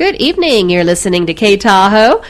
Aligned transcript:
Good 0.00 0.16
evening. 0.16 0.70
You're 0.70 0.82
listening 0.82 1.26
to 1.26 1.34
K 1.34 1.58
Tahoe. 1.58 2.24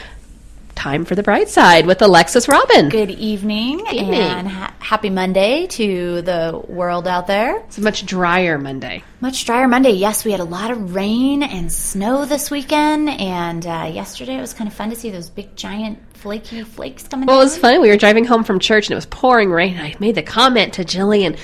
Time 0.75 1.05
for 1.05 1.15
the 1.15 1.23
bright 1.23 1.47
side 1.47 1.85
with 1.85 2.01
Alexis 2.01 2.49
Robin. 2.49 2.89
Good 2.89 3.11
evening, 3.11 3.79
evening. 3.89 4.15
and 4.15 4.49
ha- 4.49 4.73
happy 4.79 5.09
Monday 5.09 5.67
to 5.67 6.21
the 6.21 6.61
world 6.67 7.07
out 7.07 7.27
there. 7.27 7.59
It's 7.59 7.77
a 7.77 7.81
much 7.81 8.05
drier 8.05 8.57
Monday. 8.57 9.05
Much 9.21 9.45
drier 9.45 9.69
Monday. 9.69 9.91
Yes, 9.91 10.25
we 10.25 10.31
had 10.31 10.41
a 10.41 10.43
lot 10.43 10.69
of 10.69 10.93
rain 10.95 11.43
and 11.43 11.71
snow 11.71 12.25
this 12.25 12.51
weekend, 12.51 13.07
and 13.07 13.65
uh, 13.65 13.89
yesterday 13.93 14.35
it 14.35 14.41
was 14.41 14.53
kind 14.53 14.67
of 14.67 14.73
fun 14.73 14.89
to 14.89 14.97
see 14.97 15.09
those 15.09 15.29
big, 15.29 15.55
giant, 15.55 15.97
flaky 16.13 16.63
flakes 16.63 17.07
coming 17.07 17.25
Well, 17.25 17.39
it 17.39 17.43
was 17.45 17.57
funny. 17.57 17.79
We 17.79 17.87
were 17.87 17.95
driving 17.95 18.25
home 18.25 18.43
from 18.43 18.59
church 18.59 18.87
and 18.87 18.91
it 18.91 18.95
was 18.95 19.05
pouring 19.05 19.49
rain. 19.49 19.77
I 19.77 19.95
made 20.01 20.15
the 20.15 20.23
comment 20.23 20.73
to 20.73 20.83
Jillian, 20.83 21.39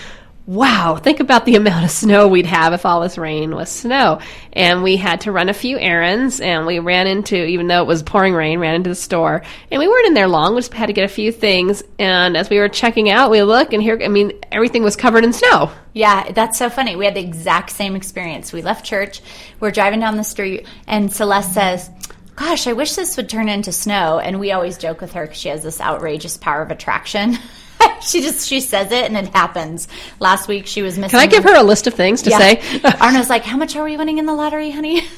wow, 0.47 0.95
think 0.95 1.19
about 1.19 1.45
the 1.45 1.55
amount 1.57 1.83
of 1.85 1.91
snow 1.91 2.27
we'd 2.27 2.47
have 2.47 2.73
if 2.73 2.85
all 2.85 3.01
this 3.01 3.17
rain 3.17 3.53
was 3.53 3.69
snow. 3.69 4.19
And 4.53 4.81
we 4.81 4.95
had 4.95 5.21
to 5.21 5.31
run 5.31 5.49
a 5.49 5.53
few 5.53 5.77
errands 5.77 6.39
and 6.39 6.65
we 6.65 6.79
ran 6.79 7.05
into, 7.05 7.35
even 7.35 7.67
though 7.67 7.81
it 7.81 7.87
was 7.87 8.01
pouring 8.01 8.33
rain, 8.33 8.59
ran 8.59 8.73
into 8.73 8.89
the 8.89 8.95
store. 8.95 9.43
And 9.69 9.79
we 9.79 9.87
weren't 9.87 10.07
in 10.07 10.13
there 10.15 10.27
long. 10.27 10.55
We 10.55 10.61
just 10.61 10.73
had 10.73 10.87
to 10.87 10.93
get 10.93 11.03
a 11.03 11.13
few 11.13 11.31
things. 11.31 11.83
And 11.99 12.35
as 12.35 12.49
we 12.49 12.57
were 12.57 12.69
checking 12.69 13.09
out, 13.11 13.29
we 13.29 13.43
look 13.43 13.73
and 13.73 13.83
here, 13.83 13.99
I 14.01 14.07
mean, 14.07 14.31
everything 14.51 14.83
was 14.83 14.95
covered 14.95 15.25
in 15.25 15.33
snow. 15.33 15.71
Yeah, 15.93 16.31
that's 16.31 16.57
so 16.57 16.69
funny. 16.69 16.95
We 16.95 17.05
had 17.05 17.15
the 17.15 17.21
exact 17.21 17.71
same 17.71 17.95
experience. 17.95 18.53
We 18.53 18.61
left 18.61 18.85
church, 18.85 19.21
we're 19.59 19.71
driving 19.71 19.99
down 19.99 20.15
the 20.15 20.23
street, 20.23 20.67
and 20.87 21.11
Celeste 21.11 21.53
says, 21.53 21.89
Gosh, 22.35 22.67
I 22.67 22.73
wish 22.73 22.93
this 22.93 23.17
would 23.17 23.29
turn 23.29 23.49
into 23.49 23.71
snow. 23.71 24.19
And 24.19 24.39
we 24.39 24.51
always 24.51 24.77
joke 24.77 25.01
with 25.01 25.13
her 25.13 25.23
because 25.23 25.39
she 25.39 25.49
has 25.49 25.63
this 25.63 25.81
outrageous 25.81 26.37
power 26.37 26.61
of 26.61 26.69
attraction. 26.69 27.35
she 28.01 28.21
just 28.21 28.47
she 28.47 28.59
says 28.59 28.91
it 28.91 29.05
and 29.05 29.17
it 29.17 29.27
happens. 29.33 29.87
Last 30.19 30.47
week 30.47 30.67
she 30.67 30.81
was 30.81 30.97
missing. 30.97 31.11
Can 31.11 31.19
I 31.19 31.27
give 31.27 31.43
her 31.43 31.55
a 31.55 31.63
list 31.63 31.87
of 31.87 31.93
things 31.93 32.21
to 32.23 32.31
say? 32.31 32.61
Arno's 32.99 33.29
like, 33.29 33.43
"How 33.43 33.57
much 33.57 33.75
are 33.75 33.83
we 33.83 33.97
winning 33.97 34.17
in 34.17 34.25
the 34.25 34.33
lottery, 34.33 34.71
honey?" 34.71 35.01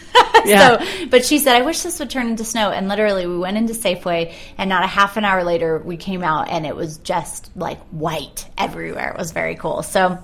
Yeah. 0.45 0.77
So, 0.79 1.07
but 1.07 1.25
she 1.25 1.37
said, 1.37 1.55
"I 1.55 1.63
wish 1.63 1.81
this 1.81 1.99
would 1.99 2.09
turn 2.09 2.27
into 2.27 2.45
snow." 2.45 2.71
And 2.71 2.87
literally, 2.87 3.27
we 3.27 3.37
went 3.37 3.57
into 3.57 3.73
Safeway, 3.73 4.33
and 4.57 4.69
not 4.69 4.83
a 4.83 4.87
half 4.87 5.17
an 5.17 5.25
hour 5.25 5.43
later, 5.43 5.79
we 5.79 5.97
came 5.97 6.23
out, 6.23 6.49
and 6.49 6.65
it 6.65 6.75
was 6.75 6.97
just 6.99 7.51
like 7.57 7.79
white 7.89 8.47
everywhere. 8.57 9.11
It 9.11 9.17
was 9.17 9.31
very 9.31 9.55
cool. 9.55 9.83
So. 9.83 10.17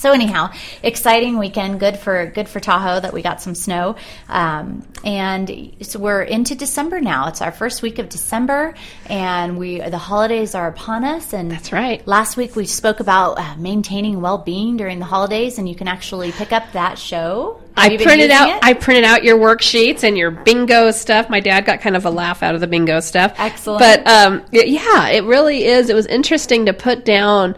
So 0.00 0.12
anyhow, 0.12 0.50
exciting 0.82 1.36
weekend. 1.36 1.78
Good 1.78 1.98
for 1.98 2.24
good 2.24 2.48
for 2.48 2.58
Tahoe 2.58 3.00
that 3.00 3.12
we 3.12 3.20
got 3.20 3.42
some 3.42 3.54
snow, 3.54 3.96
um, 4.30 4.82
and 5.04 5.76
so 5.82 5.98
we're 5.98 6.22
into 6.22 6.54
December 6.54 7.02
now. 7.02 7.28
It's 7.28 7.42
our 7.42 7.52
first 7.52 7.82
week 7.82 7.98
of 7.98 8.08
December, 8.08 8.72
and 9.10 9.58
we 9.58 9.78
the 9.78 9.98
holidays 9.98 10.54
are 10.54 10.68
upon 10.68 11.04
us. 11.04 11.34
And 11.34 11.50
That's 11.50 11.70
right. 11.70 12.04
Last 12.06 12.38
week 12.38 12.56
we 12.56 12.64
spoke 12.64 13.00
about 13.00 13.38
uh, 13.38 13.56
maintaining 13.58 14.22
well-being 14.22 14.78
during 14.78 15.00
the 15.00 15.04
holidays, 15.04 15.58
and 15.58 15.68
you 15.68 15.74
can 15.74 15.86
actually 15.86 16.32
pick 16.32 16.50
up 16.50 16.72
that 16.72 16.98
show. 16.98 17.60
Have 17.76 17.92
I 17.92 17.96
printed 17.98 18.30
out. 18.30 18.48
it? 18.48 18.58
I 18.62 18.72
printed 18.72 19.04
out 19.04 19.22
your 19.22 19.36
worksheets 19.38 20.02
and 20.02 20.16
your 20.16 20.30
bingo 20.30 20.92
stuff. 20.92 21.28
My 21.28 21.40
dad 21.40 21.66
got 21.66 21.82
kind 21.82 21.94
of 21.94 22.06
a 22.06 22.10
laugh 22.10 22.42
out 22.42 22.54
of 22.54 22.62
the 22.62 22.66
bingo 22.66 23.00
stuff. 23.00 23.34
Excellent. 23.36 23.80
But 23.80 24.06
um, 24.06 24.46
yeah, 24.50 25.08
it 25.08 25.24
really 25.24 25.66
is. 25.66 25.90
It 25.90 25.94
was 25.94 26.06
interesting 26.06 26.64
to 26.66 26.72
put 26.72 27.04
down 27.04 27.54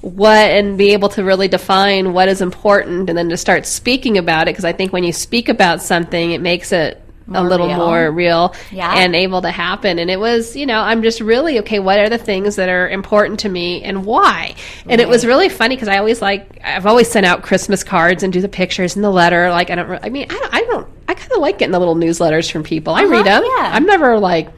what 0.00 0.50
and 0.50 0.78
be 0.78 0.92
able 0.92 1.08
to 1.10 1.24
really 1.24 1.48
define 1.48 2.12
what 2.12 2.28
is 2.28 2.40
important, 2.40 3.08
and 3.08 3.18
then 3.18 3.28
to 3.30 3.36
start 3.36 3.66
speaking 3.66 4.18
about 4.18 4.42
it. 4.42 4.52
Because 4.52 4.64
I 4.64 4.72
think 4.72 4.92
when 4.92 5.04
you 5.04 5.12
speak 5.12 5.48
about 5.48 5.82
something, 5.82 6.30
it 6.32 6.40
makes 6.40 6.72
it 6.72 7.02
a 7.34 7.44
little 7.44 7.66
real. 7.66 7.76
more 7.76 8.10
real 8.10 8.54
Yeah. 8.70 8.90
and 8.96 9.14
able 9.14 9.42
to 9.42 9.50
happen. 9.50 9.98
And 9.98 10.10
it 10.10 10.18
was, 10.18 10.56
you 10.56 10.64
know, 10.64 10.80
I'm 10.80 11.02
just 11.02 11.20
really 11.20 11.58
okay. 11.58 11.78
What 11.78 11.98
are 11.98 12.08
the 12.08 12.16
things 12.16 12.56
that 12.56 12.70
are 12.70 12.88
important 12.88 13.40
to 13.40 13.50
me 13.50 13.82
and 13.82 14.06
why? 14.06 14.54
And 14.88 14.98
it 14.98 15.08
was 15.08 15.26
really 15.26 15.50
funny 15.50 15.76
because 15.76 15.88
I 15.88 15.98
always 15.98 16.22
like 16.22 16.58
I've 16.64 16.86
always 16.86 17.10
sent 17.10 17.26
out 17.26 17.42
Christmas 17.42 17.84
cards 17.84 18.22
and 18.22 18.32
do 18.32 18.40
the 18.40 18.48
pictures 18.48 18.96
and 18.96 19.04
the 19.04 19.10
letter. 19.10 19.50
Like 19.50 19.68
I 19.68 19.74
don't, 19.74 20.02
I 20.02 20.08
mean, 20.08 20.26
I 20.30 20.38
don't, 20.38 20.54
I 20.54 20.60
don't, 20.62 20.88
I 21.06 21.12
kind 21.12 21.32
of 21.32 21.38
like 21.40 21.58
getting 21.58 21.72
the 21.72 21.78
little 21.78 21.96
newsletters 21.96 22.50
from 22.50 22.62
people. 22.62 22.94
I 22.94 23.02
read 23.04 23.26
uh-huh, 23.28 23.40
them. 23.40 23.44
yeah. 23.58 23.72
I'm 23.74 23.84
never 23.84 24.18
like, 24.18 24.48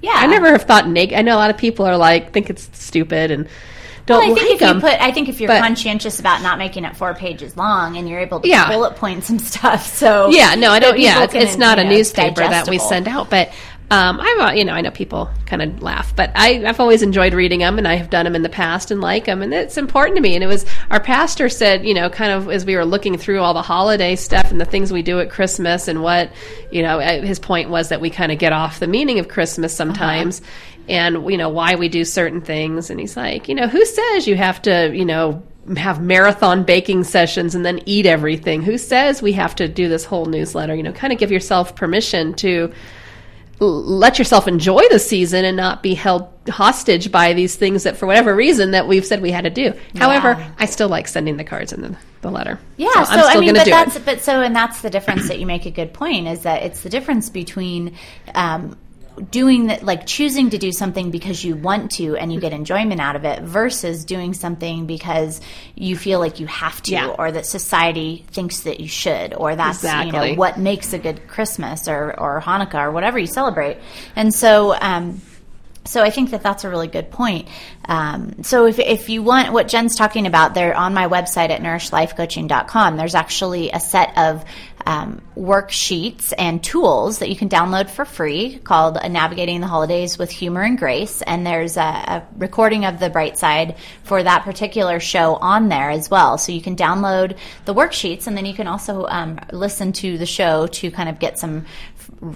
Yeah. 0.00 0.12
I 0.14 0.28
never 0.28 0.52
have 0.52 0.62
thought 0.62 0.86
neg. 0.86 1.12
I 1.12 1.22
know 1.22 1.34
a 1.34 1.40
lot 1.40 1.50
of 1.50 1.56
people 1.58 1.84
are 1.84 1.96
like 1.96 2.32
think 2.32 2.48
it's 2.48 2.70
stupid 2.78 3.32
and 3.32 3.48
don't 4.06 4.18
Well, 4.18 4.30
I 4.32 4.34
think 4.34 4.60
like 4.60 4.70
if 4.70 4.74
you 4.74 4.80
put, 4.80 5.00
I 5.00 5.12
think 5.12 5.28
if 5.28 5.40
you're 5.40 5.48
but- 5.48 5.62
conscientious 5.62 6.18
about 6.20 6.42
not 6.42 6.58
making 6.58 6.84
it 6.84 6.96
four 6.96 7.14
pages 7.14 7.56
long, 7.56 7.96
and 7.96 8.08
you're 8.08 8.20
able 8.20 8.40
to 8.40 8.48
Yeah. 8.48 8.68
bullet 8.70 8.96
point 8.96 9.24
some 9.24 9.38
stuff, 9.50 9.86
so 9.86 10.30
Yeah, 10.30 10.54
no, 10.56 10.70
I 10.70 10.78
don't. 10.78 10.98
Yeah, 10.98 11.24
it's, 11.24 11.34
it's 11.34 11.56
not 11.56 11.78
a 11.78 11.84
know, 11.84 11.90
newspaper 11.90 12.40
that 12.40 12.68
we 12.68 12.78
send 12.78 13.08
out, 13.08 13.30
but 13.30 13.50
um, 13.92 14.20
I'm, 14.20 14.40
uh, 14.40 14.52
you 14.52 14.64
know, 14.64 14.72
I 14.72 14.82
know 14.82 14.92
people 14.92 15.28
kind 15.46 15.60
of 15.62 15.82
laugh, 15.82 16.14
but 16.14 16.30
I, 16.36 16.64
I've 16.64 16.78
always 16.78 17.02
enjoyed 17.02 17.34
reading 17.34 17.58
them, 17.58 17.76
and 17.76 17.88
I 17.88 17.96
have 17.96 18.08
done 18.08 18.24
them 18.24 18.36
in 18.36 18.42
the 18.42 18.48
past 18.48 18.92
and 18.92 19.00
like 19.00 19.24
them, 19.24 19.42
and 19.42 19.52
it's 19.52 19.76
important 19.76 20.14
to 20.14 20.22
me. 20.22 20.36
And 20.36 20.44
it 20.44 20.46
was 20.46 20.64
our 20.92 21.00
pastor 21.00 21.48
said, 21.48 21.84
you 21.84 21.92
know, 21.92 22.08
kind 22.08 22.30
of 22.30 22.48
as 22.50 22.64
we 22.64 22.76
were 22.76 22.84
looking 22.84 23.18
through 23.18 23.40
all 23.40 23.52
the 23.52 23.62
holiday 23.62 24.14
stuff 24.14 24.52
and 24.52 24.60
the 24.60 24.64
things 24.64 24.92
we 24.92 25.02
do 25.02 25.18
at 25.18 25.28
Christmas, 25.28 25.88
and 25.88 26.04
what, 26.04 26.30
you 26.70 26.82
know, 26.84 27.00
his 27.00 27.40
point 27.40 27.68
was 27.68 27.88
that 27.88 28.00
we 28.00 28.10
kind 28.10 28.30
of 28.30 28.38
get 28.38 28.52
off 28.52 28.78
the 28.78 28.86
meaning 28.86 29.18
of 29.18 29.26
Christmas 29.26 29.74
sometimes. 29.74 30.40
And 30.90 31.30
you 31.30 31.38
know 31.38 31.48
why 31.48 31.76
we 31.76 31.88
do 31.88 32.04
certain 32.04 32.40
things, 32.40 32.90
and 32.90 32.98
he's 32.98 33.16
like, 33.16 33.48
you 33.48 33.54
know, 33.54 33.68
who 33.68 33.84
says 33.86 34.26
you 34.26 34.36
have 34.36 34.60
to, 34.62 34.90
you 34.92 35.04
know, 35.04 35.42
have 35.76 36.02
marathon 36.02 36.64
baking 36.64 37.04
sessions 37.04 37.54
and 37.54 37.64
then 37.64 37.80
eat 37.86 38.06
everything. 38.06 38.62
Who 38.62 38.76
says 38.76 39.22
we 39.22 39.32
have 39.32 39.54
to 39.56 39.68
do 39.68 39.88
this 39.88 40.04
whole 40.04 40.26
newsletter? 40.26 40.74
You 40.74 40.82
know, 40.82 40.92
kind 40.92 41.12
of 41.12 41.18
give 41.18 41.30
yourself 41.30 41.76
permission 41.76 42.34
to 42.34 42.72
let 43.60 44.18
yourself 44.18 44.48
enjoy 44.48 44.82
the 44.88 44.98
season 44.98 45.44
and 45.44 45.56
not 45.56 45.82
be 45.82 45.94
held 45.94 46.28
hostage 46.48 47.12
by 47.12 47.34
these 47.34 47.54
things 47.56 47.82
that 47.82 47.96
for 47.96 48.06
whatever 48.06 48.34
reason 48.34 48.70
that 48.70 48.88
we've 48.88 49.04
said 49.04 49.20
we 49.20 49.30
had 49.30 49.44
to 49.44 49.50
do. 49.50 49.74
However, 49.96 50.52
I 50.58 50.64
still 50.64 50.88
like 50.88 51.06
sending 51.06 51.36
the 51.36 51.44
cards 51.44 51.72
and 51.72 51.84
the, 51.84 51.96
the 52.22 52.30
letter. 52.30 52.58
Yeah, 52.78 52.90
so, 53.04 53.04
still 53.04 53.26
I 53.26 53.38
mean, 53.38 53.54
but 53.54 53.66
that's 53.66 53.96
it. 53.96 54.04
but 54.06 54.22
so 54.22 54.40
and 54.40 54.56
that's 54.56 54.80
the 54.80 54.88
difference 54.88 55.28
that 55.28 55.38
you 55.38 55.46
make 55.46 55.66
a 55.66 55.70
good 55.70 55.92
point 55.92 56.26
is 56.26 56.42
that 56.42 56.62
it's 56.62 56.80
the 56.80 56.88
difference 56.88 57.28
between 57.28 57.96
um, 58.34 58.78
doing 59.30 59.66
that 59.66 59.82
like 59.84 60.06
choosing 60.06 60.50
to 60.50 60.58
do 60.58 60.72
something 60.72 61.10
because 61.10 61.44
you 61.44 61.56
want 61.56 61.90
to 61.92 62.16
and 62.16 62.32
you 62.32 62.40
get 62.40 62.52
enjoyment 62.52 63.00
out 63.00 63.16
of 63.16 63.24
it 63.24 63.42
versus 63.42 64.04
doing 64.04 64.32
something 64.34 64.86
because 64.86 65.40
you 65.74 65.96
feel 65.96 66.18
like 66.20 66.40
you 66.40 66.46
have 66.46 66.80
to 66.82 66.92
Yeah. 66.92 67.06
or 67.08 67.30
that 67.32 67.44
society 67.46 68.24
thinks 68.30 68.60
that 68.60 68.80
you 68.80 68.88
should 68.88 69.34
or 69.34 69.56
that's 69.56 69.82
you 69.82 70.12
know 70.12 70.34
what 70.34 70.58
makes 70.58 70.92
a 70.92 70.98
good 70.98 71.26
Christmas 71.28 71.88
or 71.88 72.18
or 72.18 72.40
Hanukkah 72.40 72.86
or 72.86 72.90
whatever 72.92 73.18
you 73.18 73.26
celebrate. 73.26 73.78
And 74.16 74.32
so 74.34 74.74
um 74.80 75.20
so 75.86 76.02
I 76.02 76.10
think 76.10 76.30
that 76.32 76.42
that's 76.42 76.64
a 76.64 76.68
really 76.68 76.88
good 76.88 77.10
point. 77.10 77.48
Um, 77.86 78.42
so 78.42 78.66
if, 78.66 78.78
if 78.78 79.08
you 79.08 79.22
want 79.22 79.50
what 79.54 79.66
Jen's 79.66 79.96
talking 79.96 80.26
about, 80.26 80.52
they're 80.52 80.76
on 80.76 80.92
my 80.92 81.08
website 81.08 81.48
at 81.48 81.62
nourishlifecoaching.com. 81.62 82.98
There's 82.98 83.14
actually 83.14 83.70
a 83.70 83.80
set 83.80 84.16
of 84.18 84.44
um, 84.86 85.22
worksheets 85.36 86.32
and 86.36 86.62
tools 86.62 87.18
that 87.18 87.28
you 87.28 87.36
can 87.36 87.48
download 87.48 87.90
for 87.90 88.04
free 88.04 88.58
called 88.58 88.98
Navigating 89.10 89.60
the 89.60 89.66
Holidays 89.66 90.18
with 90.18 90.30
Humor 90.30 90.62
and 90.62 90.78
Grace. 90.78 91.22
And 91.22 91.46
there's 91.46 91.76
a, 91.76 91.80
a 91.80 92.26
recording 92.36 92.84
of 92.84 93.00
the 93.00 93.10
bright 93.10 93.38
side 93.38 93.76
for 94.02 94.22
that 94.22 94.44
particular 94.44 95.00
show 95.00 95.36
on 95.36 95.68
there 95.68 95.90
as 95.90 96.10
well. 96.10 96.38
So 96.38 96.52
you 96.52 96.60
can 96.60 96.76
download 96.76 97.36
the 97.64 97.74
worksheets 97.74 98.26
and 98.26 98.36
then 98.36 98.46
you 98.46 98.54
can 98.54 98.66
also 98.66 99.06
um, 99.06 99.38
listen 99.52 99.92
to 99.92 100.18
the 100.18 100.26
show 100.26 100.66
to 100.66 100.90
kind 100.90 101.08
of 101.08 101.18
get 101.18 101.38
some 101.38 101.66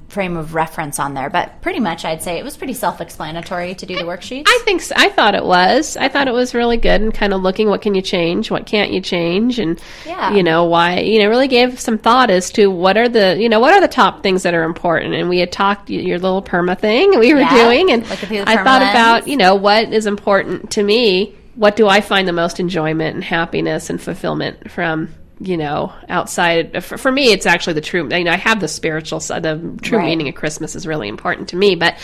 frame 0.09 0.37
of 0.37 0.55
reference 0.55 0.99
on 0.99 1.13
there. 1.15 1.29
But 1.29 1.61
pretty 1.61 1.81
much, 1.81 2.05
I'd 2.05 2.23
say 2.23 2.39
it 2.39 2.45
was 2.45 2.57
pretty 2.57 2.73
self-explanatory 2.73 3.75
to 3.75 3.87
do 3.87 3.97
the 3.97 4.03
worksheets. 4.03 4.45
I 4.47 4.61
think 4.65 4.81
so. 4.81 4.95
I 4.97 5.11
thought 5.11 5.35
it 5.35 5.45
was. 5.45 5.97
I 5.97 6.09
thought 6.09 6.27
it 6.27 6.33
was 6.35 6.55
really 6.55 6.77
good 6.79 7.01
and 7.03 7.13
kind 7.13 7.35
of 7.35 7.43
looking 7.43 7.69
what 7.69 7.83
can 7.83 7.95
you 7.95 8.01
change, 8.03 8.51
what 8.51 8.67
can't 8.67 8.91
you 8.91 9.01
change, 9.01 9.59
and 9.59 9.79
Yeah. 10.07 10.33
you 10.35 10.43
know 10.43 10.65
why. 10.65 11.01
You 11.01 11.19
know, 11.21 11.29
really 11.29 11.49
gave 11.49 11.79
some 11.79 11.99
thought 11.99 12.31
as 12.31 12.51
to 12.53 12.69
what 12.71 12.97
are 12.97 13.09
the 13.09 13.37
you 13.39 13.49
know 13.49 13.61
what 13.61 13.75
are 13.75 13.81
the 13.81 13.89
top 13.89 14.23
things 14.23 14.43
that 14.45 14.55
are 14.55 14.65
important. 14.65 15.15
And 15.15 15.29
we 15.29 15.39
had 15.39 15.53
talked 15.53 15.91
your 15.91 16.19
little 16.19 16.43
PERMA 16.43 16.79
thing 16.79 17.19
we 17.19 17.35
were 17.35 17.41
Yeah, 17.41 17.55
doing, 17.65 17.91
and 17.91 18.09
looking 18.09 18.29
through 18.29 18.39
the 18.45 18.49
I 18.49 18.57
thought 18.65 18.81
lens. 18.83 18.91
about 18.95 19.29
you 19.29 19.37
know 19.37 19.55
what 19.55 19.93
is 19.93 20.07
important 20.07 20.71
to 20.73 20.83
me. 20.83 21.35
What 21.57 21.77
do 21.77 21.87
I 21.89 22.01
find 22.01 22.27
the 22.27 22.33
most 22.33 22.59
enjoyment 22.59 23.15
and 23.15 23.23
happiness 23.23 23.89
and 23.91 24.01
fulfillment 24.01 24.71
from? 24.71 25.11
You 25.47 25.57
know, 25.59 25.93
outside 26.09 26.83
for, 26.83 26.97
for 26.97 27.13
me, 27.13 27.33
it's 27.33 27.45
actually 27.47 27.75
the 27.75 27.81
true. 27.83 28.09
You 28.11 28.25
know, 28.25 28.33
I 28.33 28.37
have 28.37 28.61
the 28.61 28.69
spiritual 28.69 29.21
side. 29.21 29.43
The 29.43 29.77
true 29.83 29.99
Right. 29.99 30.07
meaning 30.07 30.29
of 30.29 30.35
Christmas 30.35 30.75
is 30.75 30.87
really 30.87 31.09
important 31.09 31.49
to 31.51 31.57
me. 31.57 31.75
But, 31.75 31.97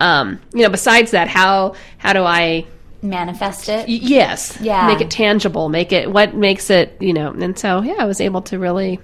um, 0.00 0.40
you 0.52 0.62
know, 0.62 0.68
besides 0.68 1.12
that, 1.12 1.28
how 1.28 1.74
how 1.98 2.12
do 2.12 2.22
I 2.24 2.66
Manifest 3.02 3.68
it. 3.68 3.86
Y- 3.86 3.98
Yes. 4.02 4.56
Yeah. 4.62 4.86
Make 4.86 5.00
it 5.02 5.10
tangible. 5.10 5.68
Make 5.68 5.92
it 5.92 6.10
what 6.10 6.34
makes 6.34 6.70
it, 6.70 6.96
you 7.00 7.12
know. 7.12 7.30
And 7.32 7.58
so, 7.58 7.82
yeah, 7.82 7.96
I 7.98 8.04
was 8.06 8.20
able 8.20 8.40
to 8.42 8.58
really 8.58 8.98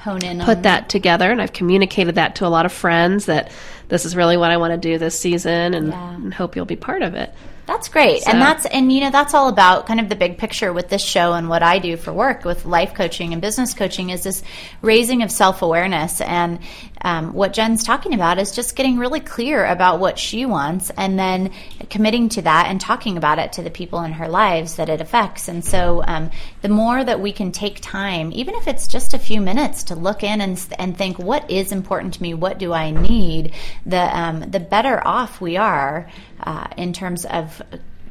Hone 0.00 0.22
in 0.24 0.38
put 0.40 0.58
on 0.58 0.62
that 0.62 0.88
together, 0.90 1.30
and 1.30 1.40
I've 1.42 1.52
communicated 1.54 2.16
that 2.16 2.36
to 2.36 2.46
a 2.46 2.48
lot 2.48 2.66
of 2.66 2.72
friends 2.72 3.24
that 3.26 3.50
this 3.88 4.04
is 4.04 4.14
really 4.14 4.36
what 4.36 4.50
I 4.50 4.58
want 4.58 4.72
to 4.72 4.76
do 4.78 4.96
this 4.98 5.18
season, 5.18 5.74
and, 5.74 5.88
Yeah. 5.88 6.14
and 6.14 6.32
hope 6.34 6.56
you'll 6.56 6.66
be 6.66 6.76
part 6.76 7.02
of 7.02 7.14
it. 7.14 7.32
That's 7.68 7.90
great. 7.90 8.22
So- 8.22 8.30
And 8.30 8.40
that's 8.40 8.64
and 8.64 8.90
you 8.90 9.00
know 9.02 9.10
that's 9.10 9.34
all 9.34 9.50
about 9.50 9.86
kind 9.86 10.00
of 10.00 10.08
the 10.08 10.16
big 10.16 10.38
picture 10.38 10.72
with 10.72 10.88
this 10.88 11.02
show 11.04 11.34
and 11.34 11.50
what 11.50 11.62
I 11.62 11.78
do 11.78 11.98
for 11.98 12.14
work 12.14 12.46
with 12.46 12.64
life 12.64 12.94
coaching 12.94 13.34
and 13.34 13.42
business 13.42 13.74
coaching 13.74 14.08
is 14.08 14.22
this 14.22 14.42
raising 14.80 15.22
of 15.22 15.30
self-awareness 15.30 16.22
and 16.22 16.60
um, 17.02 17.34
what 17.34 17.52
Jen's 17.52 17.84
talking 17.84 18.14
about 18.14 18.38
is 18.38 18.52
just 18.52 18.74
getting 18.74 18.96
really 18.96 19.20
clear 19.20 19.66
about 19.66 20.00
what 20.00 20.18
she 20.18 20.46
wants 20.46 20.90
and 20.96 21.18
then 21.18 21.52
committing 21.90 22.30
to 22.30 22.42
that 22.42 22.68
and 22.68 22.80
talking 22.80 23.18
about 23.18 23.38
it 23.38 23.52
to 23.52 23.62
the 23.62 23.70
people 23.70 24.00
in 24.00 24.12
her 24.12 24.28
lives 24.28 24.76
that 24.76 24.88
it 24.88 25.00
affects. 25.02 25.46
And 25.48 25.62
so 25.62 26.02
um, 26.06 26.30
the 26.60 26.68
more 26.68 27.02
that 27.02 27.20
we 27.20 27.32
can 27.32 27.52
take 27.52 27.80
time, 27.80 28.32
even 28.32 28.54
if 28.54 28.66
it's 28.66 28.86
just 28.86 29.14
a 29.14 29.18
few 29.18 29.40
minutes, 29.40 29.84
to 29.84 29.94
look 29.94 30.22
in 30.22 30.40
and, 30.40 30.66
and 30.78 30.96
think, 30.96 31.18
what 31.18 31.50
is 31.50 31.72
important 31.72 32.14
to 32.14 32.22
me? 32.22 32.34
What 32.34 32.58
do 32.58 32.72
I 32.72 32.90
need? 32.90 33.52
The, 33.86 34.18
um, 34.18 34.40
the 34.40 34.60
better 34.60 35.00
off 35.06 35.40
we 35.40 35.56
are 35.56 36.10
uh, 36.40 36.66
in 36.76 36.92
terms 36.92 37.24
of 37.24 37.62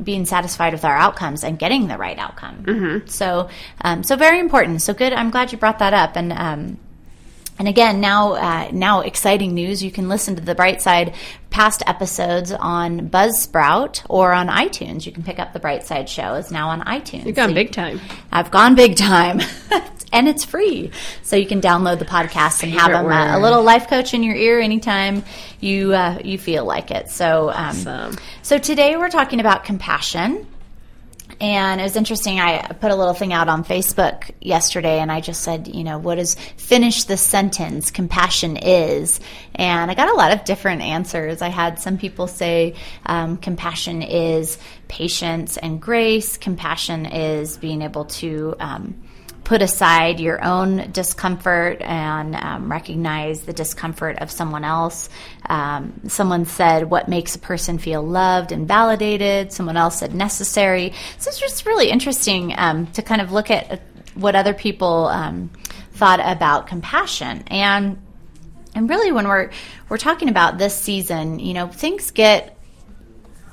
being 0.02 0.26
satisfied 0.26 0.74
with 0.74 0.86
our 0.86 0.96
outcomes 0.96 1.44
and 1.44 1.58
getting 1.58 1.88
the 1.88 1.98
right 1.98 2.20
outcome. 2.20 2.64
Mm-hmm. 2.64 3.08
So, 3.08 3.50
um, 3.82 4.04
so 4.04 4.16
very 4.16 4.40
important. 4.40 4.82
So 4.82 4.94
good. 4.94 5.12
I'm 5.12 5.32
glad 5.32 5.52
you 5.52 5.58
brought 5.58 5.80
that 5.80 5.94
up. 5.94 6.16
And, 6.16 6.32
um, 6.32 6.78
and 7.60 7.68
again, 7.68 8.00
now, 8.00 8.34
uh, 8.34 8.70
now 8.72 9.02
exciting 9.02 9.54
news. 9.54 9.84
You 9.84 9.92
can 9.92 10.10
listen 10.10 10.36
to 10.36 10.42
the 10.42 10.56
Bright 10.56 10.82
Side 10.82 11.16
past 11.50 11.82
episodes 11.88 12.52
on 12.52 13.10
Buzzsprout 13.10 14.06
or 14.10 14.34
on 14.34 14.48
iTunes. 14.48 15.06
You 15.06 15.12
can 15.12 15.24
pick 15.24 15.40
up 15.40 15.54
the 15.54 15.60
Bright 15.60 15.84
Side 15.84 16.08
show. 16.08 16.36
is 16.36 16.52
now 16.52 16.70
on 16.70 16.82
iTunes. 16.82 17.26
You've 17.26 17.36
gone 17.36 17.50
so 17.50 17.56
big 17.56 17.72
time. 17.72 18.00
I've 18.32 18.52
gone 18.52 18.76
big 18.76 18.96
time. 18.96 19.42
and 20.14 20.28
it's 20.28 20.46
free. 20.46 20.92
So 21.24 21.36
you 21.36 21.46
can 21.46 21.62
download 21.62 22.00
the 22.00 22.06
podcast 22.06 22.64
and 22.64 22.72
have 22.74 22.92
them, 22.92 23.08
uh, 23.08 23.38
a 23.38 23.40
little 23.40 23.64
life 23.64 23.88
coach 23.88 24.14
in 24.14 24.24
your 24.24 24.36
ear 24.36 24.60
anytime 24.60 25.24
you 25.60 25.94
uh, 25.94 26.20
you 26.24 26.38
feel 26.38 26.66
like 26.66 26.92
it. 26.92 27.10
So, 27.10 27.50
um, 27.50 27.56
awesome. 27.56 28.18
so 28.42 28.58
today 28.58 28.98
we're 28.98 29.10
talking 29.10 29.40
about 29.40 29.64
compassion. 29.64 30.46
And 31.40 31.80
it 31.80 31.84
was 31.84 31.96
interesting. 31.96 32.40
I 32.40 32.68
put 32.68 32.90
a 32.90 32.96
little 32.96 33.14
thing 33.14 33.32
out 33.32 33.48
on 33.48 33.64
Facebook 33.64 34.32
yesterday, 34.42 35.00
and 35.00 35.12
I 35.12 35.22
just 35.22 35.42
said, 35.42 35.68
you 35.68 35.84
know, 35.84 36.00
what 36.00 36.16
does 36.16 36.34
finish 36.34 37.04
the 37.04 37.16
sentence 37.16 37.92
compassion 37.92 38.58
is? 38.58 39.20
And 39.54 39.92
I 39.92 39.94
got 39.94 40.10
a 40.10 40.16
lot 40.16 40.32
of 40.32 40.46
different 40.46 40.82
answers. 40.82 41.44
I 41.44 41.50
had 41.50 41.80
some 41.80 42.00
people 42.00 42.28
say 42.28 42.74
um, 43.06 43.38
compassion 43.38 44.02
is 44.02 44.58
patience 44.88 45.58
and 45.58 45.80
grace. 45.80 46.38
Compassion 46.38 47.06
is 47.06 47.58
being 47.58 47.84
able 47.84 48.06
to 48.06 48.56
um, 48.60 49.04
put 49.48 49.62
aside 49.62 50.20
your 50.20 50.44
own 50.44 50.92
discomfort 50.92 51.82
and 51.82 52.36
um, 52.36 52.70
recognize 52.70 53.44
the 53.44 53.54
discomfort 53.54 54.18
of 54.18 54.30
someone 54.30 54.66
else. 54.66 55.10
Um, 55.48 56.02
someone 56.10 56.44
said, 56.44 56.90
What 56.90 57.08
makes 57.08 57.34
a 57.38 57.40
person 57.40 57.78
feel 57.78 58.04
loved 58.04 58.52
and 58.52 58.68
validated? 58.68 59.54
Someone 59.54 59.78
else 59.78 60.00
said, 60.00 60.14
Necessary. 60.14 60.92
So 61.18 61.30
it's 61.30 61.40
just 61.40 61.66
really 61.66 61.90
interesting 61.90 62.56
um, 62.58 62.88
to 62.88 63.02
kind 63.02 63.22
of 63.22 63.32
look 63.32 63.50
at 63.50 63.82
what 64.16 64.36
other 64.36 64.54
people 64.54 65.08
um, 65.08 65.50
thought 65.94 66.20
about 66.20 66.68
compassion. 66.68 67.46
And 67.48 68.02
and 68.76 68.90
really, 68.90 69.14
when 69.14 69.30
we're 69.30 69.52
we're 69.88 69.98
talking 69.98 70.28
about 70.28 70.58
this 70.58 70.78
season, 70.78 71.40
you 71.40 71.54
know, 71.54 71.70
things 71.70 72.12
get, 72.12 72.58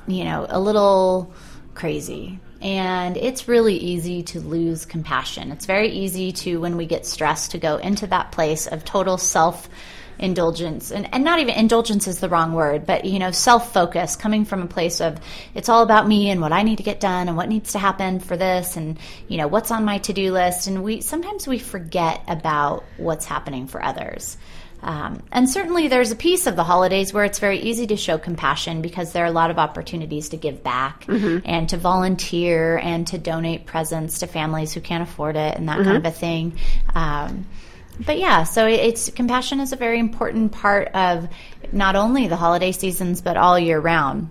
you 0.07 0.25
know, 0.25 0.45
a 0.49 0.59
little 0.59 1.33
crazy 1.73 2.41
and 2.65 3.15
it's 3.15 3.47
really 3.47 3.75
easy 3.75 4.23
to 4.23 4.39
lose 4.39 4.85
compassion. 4.85 5.51
It's 5.51 5.67
very 5.67 5.89
easy 5.89 6.31
to, 6.31 6.57
when 6.57 6.77
we 6.77 6.87
get 6.87 7.05
stressed, 7.05 7.51
to 7.51 7.59
go 7.59 7.77
into 7.77 8.07
that 8.07 8.31
place 8.31 8.65
of 8.65 8.83
total 8.83 9.19
self 9.19 9.69
indulgence 10.17 10.91
and, 10.91 11.13
and 11.13 11.23
not 11.25 11.39
even 11.39 11.53
indulgence 11.53 12.07
is 12.07 12.21
the 12.21 12.29
wrong 12.29 12.53
word 12.53 12.85
but 12.85 13.03
you 13.03 13.19
know 13.19 13.31
self-focus 13.31 14.15
coming 14.15 14.45
from 14.45 14.61
a 14.61 14.65
place 14.65 15.01
of 15.01 15.19
it's 15.53 15.67
all 15.67 15.83
about 15.83 16.07
me 16.07 16.29
and 16.29 16.39
what 16.39 16.53
i 16.53 16.63
need 16.63 16.77
to 16.77 16.83
get 16.83 17.01
done 17.01 17.27
and 17.27 17.35
what 17.35 17.49
needs 17.49 17.73
to 17.73 17.79
happen 17.79 18.21
for 18.21 18.37
this 18.37 18.77
and 18.77 18.97
you 19.27 19.35
know 19.35 19.49
what's 19.49 19.71
on 19.71 19.83
my 19.83 19.97
to-do 19.97 20.31
list. 20.31 20.67
And 20.67 20.85
we 20.85 21.01
sometimes 21.01 21.49
we 21.49 21.59
forget 21.59 22.23
about 22.29 22.85
what's 22.95 23.25
happening 23.25 23.67
for 23.67 23.83
others 23.83 24.37
um, 24.85 25.23
and 25.31 25.49
certainly 25.49 25.87
there's 25.87 26.11
a 26.11 26.15
piece 26.15 26.45
of 26.45 26.55
the 26.55 26.63
holidays 26.63 27.11
where 27.11 27.25
it's 27.25 27.39
very 27.39 27.57
easy 27.57 27.87
to 27.87 27.97
show 27.97 28.19
compassion 28.19 28.83
because 28.83 29.13
there 29.13 29.23
are 29.23 29.27
a 29.27 29.31
lot 29.31 29.49
of 29.49 29.57
opportunities 29.57 30.29
to 30.29 30.37
give 30.37 30.61
back 30.61 31.05
mm-hmm. 31.05 31.39
and 31.43 31.67
to 31.69 31.77
volunteer 31.77 32.77
and 32.77 33.07
to 33.07 33.17
donate 33.17 33.65
presents 33.65 34.19
to 34.19 34.27
families 34.27 34.73
who 34.73 34.81
can't 34.81 35.01
afford 35.01 35.37
it 35.37 35.57
and 35.57 35.67
that 35.69 35.77
mm-hmm. 35.77 35.85
kind 35.85 35.97
of 35.97 36.05
a 36.05 36.11
thing. 36.11 36.59
Um, 36.93 37.47
but 38.05 38.19
yeah, 38.19 38.43
so 38.43 38.67
it's 38.67 39.09
compassion 39.09 39.59
is 39.59 39.73
a 39.73 39.75
very 39.75 39.97
important 39.97 40.51
part 40.51 40.89
of 40.89 41.29
not 41.71 41.95
only 41.95 42.27
the 42.27 42.35
holiday 42.35 42.71
seasons 42.71 43.21
but 43.21 43.37
all 43.37 43.57
year 43.57 43.79
round. 43.79 44.29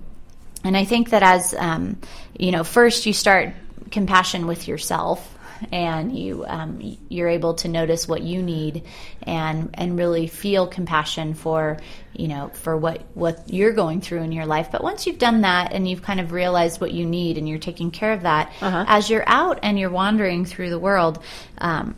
And 0.62 0.76
I 0.76 0.84
think 0.84 1.10
that 1.10 1.24
as 1.24 1.52
um, 1.58 1.98
you 2.38 2.52
know, 2.52 2.62
first 2.62 3.06
you 3.06 3.12
start 3.12 3.52
compassion 3.90 4.46
with 4.46 4.68
yourself 4.68 5.33
and 5.72 6.16
you 6.16 6.44
um, 6.46 6.96
you're 7.08 7.28
able 7.28 7.54
to 7.54 7.68
notice 7.68 8.08
what 8.08 8.22
you 8.22 8.42
need 8.42 8.82
and 9.22 9.70
and 9.74 9.98
really 9.98 10.26
feel 10.26 10.66
compassion 10.66 11.34
for 11.34 11.78
you 12.12 12.28
know 12.28 12.50
for 12.54 12.76
what 12.76 13.02
what 13.14 13.52
you're 13.52 13.72
going 13.72 14.00
through 14.00 14.22
in 14.22 14.32
your 14.32 14.46
life. 14.46 14.68
But 14.70 14.82
once 14.82 15.06
you've 15.06 15.18
done 15.18 15.42
that 15.42 15.72
and 15.72 15.88
you've 15.88 16.02
kind 16.02 16.20
of 16.20 16.32
realized 16.32 16.80
what 16.80 16.92
you 16.92 17.06
need 17.06 17.38
and 17.38 17.48
you're 17.48 17.58
taking 17.58 17.90
care 17.90 18.12
of 18.12 18.22
that 18.22 18.52
uh-huh. 18.60 18.84
as 18.88 19.10
you're 19.10 19.28
out 19.28 19.60
and 19.62 19.78
you're 19.78 19.90
wandering 19.90 20.44
through 20.44 20.70
the 20.70 20.78
world 20.78 21.22
um, 21.58 21.96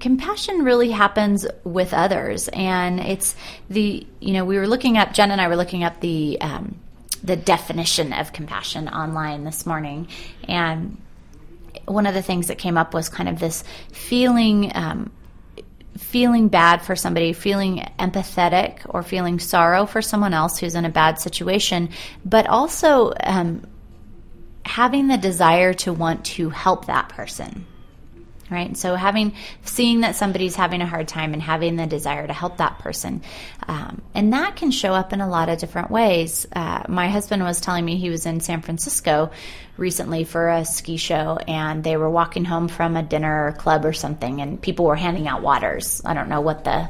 compassion 0.00 0.62
really 0.62 0.90
happens 0.90 1.46
with 1.64 1.94
others. 1.94 2.48
And 2.48 3.00
it's 3.00 3.34
the 3.70 4.06
you 4.20 4.32
know 4.32 4.44
we 4.44 4.58
were 4.58 4.66
looking 4.66 4.98
up 4.98 5.12
jen 5.12 5.30
and 5.30 5.40
i 5.40 5.48
were 5.48 5.56
looking 5.56 5.84
up 5.84 6.00
the 6.00 6.38
um, 6.40 6.78
the 7.22 7.36
definition 7.36 8.12
of 8.12 8.32
compassion 8.32 8.88
online 8.88 9.44
this 9.44 9.66
morning. 9.66 10.08
And 10.48 10.96
one 11.84 12.06
of 12.06 12.14
the 12.14 12.22
things 12.22 12.48
that 12.48 12.58
came 12.58 12.76
up 12.76 12.94
was 12.94 13.08
kind 13.08 13.28
of 13.28 13.38
this 13.38 13.64
feeling 13.92 14.72
um, 14.74 15.10
feeling 15.96 16.48
bad 16.48 16.82
for 16.82 16.94
somebody, 16.94 17.32
feeling 17.32 17.86
empathetic 17.98 18.80
or 18.88 19.02
feeling 19.02 19.38
sorrow 19.38 19.86
for 19.86 20.02
someone 20.02 20.34
else 20.34 20.58
who's 20.58 20.74
in 20.74 20.84
a 20.84 20.90
bad 20.90 21.18
situation, 21.18 21.88
but 22.24 22.46
also 22.46 23.12
um, 23.24 23.66
having 24.64 25.08
the 25.08 25.16
desire 25.16 25.72
to 25.72 25.92
want 25.92 26.24
to 26.24 26.50
help 26.50 26.86
that 26.86 27.08
person 27.08 27.66
right? 28.50 28.76
So 28.76 28.94
having 28.94 29.34
seeing 29.64 30.00
that 30.00 30.16
somebody's 30.16 30.56
having 30.56 30.80
a 30.80 30.86
hard 30.86 31.08
time 31.08 31.32
and 31.32 31.42
having 31.42 31.76
the 31.76 31.86
desire 31.86 32.26
to 32.26 32.32
help 32.32 32.58
that 32.58 32.78
person 32.78 33.22
um, 33.68 34.02
and 34.14 34.32
that 34.32 34.56
can 34.56 34.70
show 34.70 34.92
up 34.92 35.12
in 35.12 35.20
a 35.20 35.28
lot 35.28 35.48
of 35.48 35.58
different 35.58 35.90
ways. 35.90 36.46
Uh, 36.52 36.84
my 36.88 37.08
husband 37.08 37.42
was 37.42 37.60
telling 37.60 37.84
me 37.84 37.96
he 37.96 38.10
was 38.10 38.26
in 38.26 38.40
san 38.40 38.62
francisco 38.62 39.30
recently 39.76 40.24
for 40.24 40.48
a 40.48 40.64
ski 40.64 40.96
show 40.96 41.38
and 41.48 41.84
they 41.84 41.96
were 41.96 42.08
walking 42.08 42.44
home 42.44 42.68
from 42.68 42.96
a 42.96 43.02
dinner 43.02 43.46
or 43.46 43.52
club 43.52 43.84
or 43.84 43.92
something 43.92 44.40
and 44.40 44.60
people 44.60 44.84
were 44.84 44.96
handing 44.96 45.28
out 45.28 45.42
waters. 45.42 46.00
I 46.04 46.14
don't 46.14 46.28
know 46.28 46.40
what 46.40 46.64
the 46.64 46.88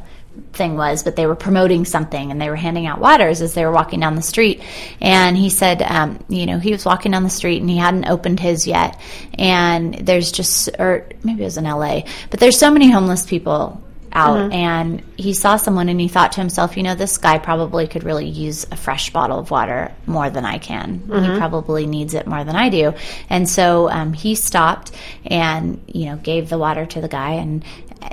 thing 0.52 0.76
was, 0.76 1.02
but 1.02 1.16
they 1.16 1.26
were 1.26 1.36
promoting 1.36 1.84
something 1.84 2.30
and 2.30 2.40
they 2.40 2.48
were 2.48 2.56
handing 2.56 2.86
out 2.86 3.00
waters 3.00 3.40
as 3.40 3.54
they 3.54 3.64
were 3.64 3.72
walking 3.72 4.00
down 4.00 4.14
the 4.14 4.22
street. 4.22 4.62
And 5.00 5.36
he 5.36 5.50
said, 5.50 5.82
um, 5.82 6.24
you 6.28 6.46
know, 6.46 6.58
he 6.58 6.72
was 6.72 6.84
walking 6.84 7.12
down 7.12 7.22
the 7.22 7.30
street 7.30 7.60
and 7.60 7.70
he 7.70 7.76
hadn't 7.76 8.06
opened 8.06 8.40
his 8.40 8.66
yet. 8.66 9.00
And 9.38 9.94
there's 9.94 10.32
just, 10.32 10.70
or 10.78 11.06
maybe 11.22 11.42
it 11.42 11.46
was 11.46 11.58
in 11.58 11.64
LA, 11.64 12.02
but 12.30 12.40
there's 12.40 12.58
so 12.58 12.70
many 12.70 12.90
homeless 12.90 13.26
people 13.26 13.82
out 14.16 14.38
mm-hmm. 14.38 14.52
and 14.52 15.02
he 15.16 15.34
saw 15.34 15.56
someone 15.56 15.88
and 15.88 16.00
he 16.00 16.08
thought 16.08 16.32
to 16.32 16.40
himself, 16.40 16.76
you 16.76 16.82
know, 16.82 16.94
this 16.94 17.18
guy 17.18 17.38
probably 17.38 17.86
could 17.86 18.02
really 18.02 18.26
use 18.26 18.64
a 18.72 18.76
fresh 18.76 19.12
bottle 19.12 19.38
of 19.38 19.50
water 19.50 19.92
more 20.06 20.30
than 20.30 20.44
I 20.44 20.58
can. 20.58 21.00
Mm-hmm. 21.00 21.32
He 21.32 21.38
probably 21.38 21.86
needs 21.86 22.14
it 22.14 22.26
more 22.26 22.42
than 22.42 22.56
I 22.56 22.70
do. 22.70 22.94
And 23.28 23.48
so 23.48 23.90
um, 23.90 24.14
he 24.14 24.34
stopped 24.34 24.92
and, 25.26 25.82
you 25.86 26.06
know, 26.06 26.16
gave 26.16 26.48
the 26.48 26.58
water 26.58 26.86
to 26.86 27.00
the 27.00 27.08
guy 27.08 27.32
and 27.32 27.64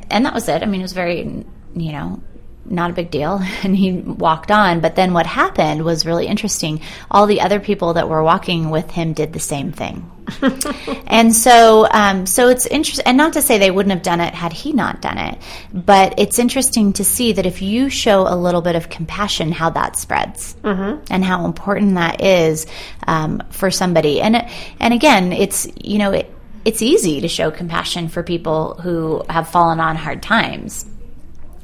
and 0.09 0.25
that 0.25 0.33
was 0.33 0.47
it. 0.49 0.61
I 0.61 0.65
mean, 0.65 0.81
it 0.81 0.83
was 0.83 0.93
very 0.93 1.45
you 1.75 1.91
know, 1.91 2.21
not 2.65 2.91
a 2.91 2.93
big 2.93 3.11
deal. 3.11 3.41
And 3.63 3.75
he 3.75 3.93
walked 3.93 4.51
on. 4.51 4.81
But 4.81 4.95
then 4.95 5.13
what 5.13 5.25
happened 5.25 5.85
was 5.85 6.05
really 6.05 6.27
interesting. 6.27 6.81
All 7.09 7.27
the 7.27 7.39
other 7.39 7.59
people 7.59 7.93
that 7.93 8.09
were 8.09 8.21
walking 8.21 8.69
with 8.69 8.91
him 8.91 9.13
did 9.13 9.31
the 9.31 9.39
same 9.39 9.71
thing. 9.71 10.09
and 11.07 11.33
so, 11.33 11.87
um, 11.91 12.25
so 12.25 12.49
it's 12.49 12.65
interesting, 12.65 13.05
and 13.05 13.17
not 13.17 13.33
to 13.33 13.41
say 13.41 13.57
they 13.57 13.71
wouldn't 13.71 13.93
have 13.93 14.03
done 14.03 14.19
it 14.19 14.33
had 14.33 14.51
he 14.51 14.73
not 14.73 15.01
done 15.01 15.17
it, 15.17 15.37
but 15.73 16.13
it's 16.17 16.39
interesting 16.39 16.93
to 16.93 17.03
see 17.03 17.33
that 17.33 17.45
if 17.45 17.61
you 17.61 17.89
show 17.89 18.27
a 18.27 18.35
little 18.35 18.61
bit 18.61 18.75
of 18.75 18.89
compassion, 18.89 19.51
how 19.51 19.69
that 19.71 19.97
spreads 19.97 20.55
mm-hmm. 20.61 21.03
and 21.09 21.23
how 21.23 21.45
important 21.45 21.95
that 21.95 22.21
is 22.21 22.65
um, 23.07 23.41
for 23.49 23.69
somebody. 23.69 24.21
And 24.21 24.47
and 24.79 24.93
again, 24.93 25.33
it's 25.33 25.67
you 25.81 25.97
know 25.97 26.11
it, 26.11 26.33
it's 26.63 26.81
easy 26.81 27.21
to 27.21 27.27
show 27.27 27.51
compassion 27.51 28.07
for 28.07 28.23
people 28.23 28.75
who 28.75 29.23
have 29.29 29.49
fallen 29.49 29.79
on 29.79 29.97
hard 29.97 30.23
times 30.23 30.85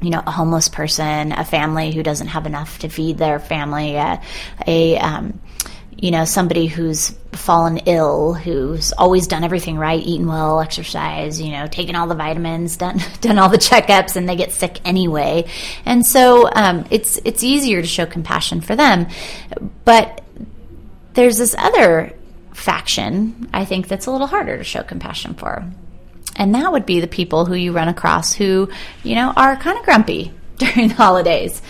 you 0.00 0.10
know, 0.10 0.22
a 0.26 0.30
homeless 0.30 0.68
person, 0.68 1.32
a 1.32 1.44
family 1.44 1.92
who 1.92 2.02
doesn't 2.02 2.28
have 2.28 2.46
enough 2.46 2.78
to 2.80 2.88
feed 2.88 3.18
their 3.18 3.38
family, 3.38 3.96
a, 3.96 4.20
a 4.66 4.98
um, 4.98 5.40
you 5.96 6.10
know, 6.10 6.24
somebody 6.24 6.66
who's 6.66 7.10
fallen 7.32 7.78
ill, 7.86 8.32
who's 8.32 8.92
always 8.92 9.26
done 9.26 9.44
everything 9.44 9.76
right, 9.76 10.02
eaten 10.02 10.26
well, 10.26 10.60
exercise, 10.60 11.40
you 11.40 11.52
know, 11.52 11.66
taken 11.66 11.94
all 11.94 12.06
the 12.06 12.14
vitamins, 12.14 12.76
done 12.76 13.00
done 13.20 13.38
all 13.38 13.48
the 13.48 13.58
checkups, 13.58 14.16
and 14.16 14.28
they 14.28 14.36
get 14.36 14.52
sick 14.52 14.80
anyway. 14.84 15.46
And 15.84 16.06
so 16.06 16.48
um, 16.52 16.86
it's 16.90 17.20
it's 17.24 17.42
easier 17.44 17.82
to 17.82 17.86
show 17.86 18.06
compassion 18.06 18.62
for 18.62 18.74
them, 18.74 19.08
but 19.84 20.22
there's 21.12 21.36
this 21.36 21.54
other 21.58 22.14
faction 22.54 23.48
I 23.54 23.64
think 23.64 23.88
that's 23.88 24.06
a 24.06 24.10
little 24.10 24.26
harder 24.26 24.56
to 24.56 24.64
show 24.64 24.82
compassion 24.82 25.34
for. 25.34 25.64
And 26.36 26.54
that 26.54 26.72
would 26.72 26.86
be 26.86 27.00
the 27.00 27.06
people 27.06 27.44
who 27.44 27.54
you 27.54 27.72
run 27.72 27.88
across 27.88 28.32
who, 28.32 28.68
you 29.02 29.14
know, 29.14 29.32
are 29.36 29.56
kind 29.56 29.78
of 29.78 29.84
grumpy 29.84 30.32
during 30.58 30.88
the 30.88 30.94
holidays. 30.94 31.60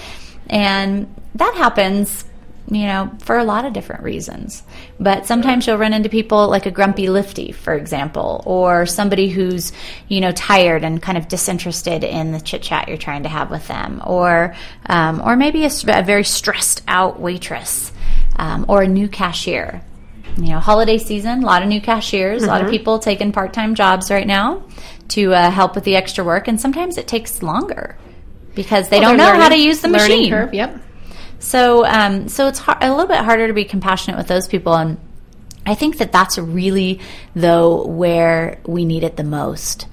And 0.48 1.14
that 1.34 1.54
happens 1.54 2.24
you 2.70 2.86
know, 2.86 3.10
for 3.20 3.36
a 3.36 3.44
lot 3.44 3.64
of 3.64 3.72
different 3.72 4.04
reasons. 4.04 4.62
But 5.00 5.26
sometimes 5.26 5.66
you'll 5.66 5.76
run 5.76 5.92
into 5.92 6.08
people 6.08 6.48
like 6.48 6.66
a 6.66 6.70
grumpy 6.70 7.08
lifty, 7.08 7.50
for 7.50 7.74
example, 7.74 8.42
or 8.46 8.86
somebody 8.86 9.28
who's, 9.28 9.72
you 10.08 10.20
know, 10.20 10.30
tired 10.32 10.84
and 10.84 11.02
kind 11.02 11.18
of 11.18 11.26
disinterested 11.26 12.04
in 12.04 12.30
the 12.30 12.40
chit 12.40 12.62
chat 12.62 12.88
you're 12.88 12.96
trying 12.96 13.24
to 13.24 13.28
have 13.28 13.50
with 13.50 13.66
them, 13.66 14.00
or, 14.06 14.54
um, 14.86 15.20
or 15.24 15.36
maybe 15.36 15.64
a, 15.64 15.70
a, 15.88 16.02
very 16.02 16.24
stressed 16.24 16.82
out 16.86 17.18
waitress, 17.18 17.92
um, 18.36 18.64
or 18.68 18.82
a 18.82 18.88
new 18.88 19.08
cashier. 19.08 19.82
You 20.36 20.52
know, 20.52 20.58
holiday 20.58 20.98
season, 20.98 21.42
a 21.42 21.46
lot 21.46 21.62
of 21.62 21.68
new 21.68 21.80
cashiers, 21.80 22.42
mm-hmm. 22.42 22.48
a 22.48 22.52
lot 22.52 22.60
of 22.60 22.66
mm-hmm. 22.66 22.76
people 22.76 22.98
taking 22.98 23.32
part 23.32 23.52
time 23.52 23.74
jobs 23.74 24.10
right 24.10 24.26
now 24.26 24.62
to 25.08 25.34
uh, 25.34 25.50
help 25.50 25.74
with 25.74 25.84
the 25.84 25.96
extra 25.96 26.24
work, 26.24 26.48
and 26.48 26.60
sometimes 26.60 26.96
it 26.96 27.08
takes 27.08 27.42
longer 27.42 27.96
because 28.54 28.88
they 28.88 29.00
well, 29.00 29.10
don't 29.10 29.18
know 29.18 29.24
learning, 29.24 29.40
how 29.40 29.48
to 29.48 29.56
use 29.56 29.80
the 29.80 29.88
machine. 29.88 30.30
Curve, 30.30 30.54
yep. 30.54 30.80
So, 31.38 31.84
um, 31.86 32.28
so 32.28 32.48
it's 32.48 32.58
hard, 32.58 32.78
a 32.82 32.90
little 32.90 33.06
bit 33.06 33.18
harder 33.18 33.46
to 33.46 33.54
be 33.54 33.64
compassionate 33.64 34.18
with 34.18 34.28
those 34.28 34.46
people, 34.46 34.74
and 34.74 34.98
I 35.66 35.74
think 35.74 35.98
that 35.98 36.12
that's 36.12 36.38
really 36.38 37.00
though 37.34 37.86
where 37.86 38.60
we 38.66 38.84
need 38.84 39.04
it 39.04 39.16
the 39.16 39.24
most. 39.24 39.86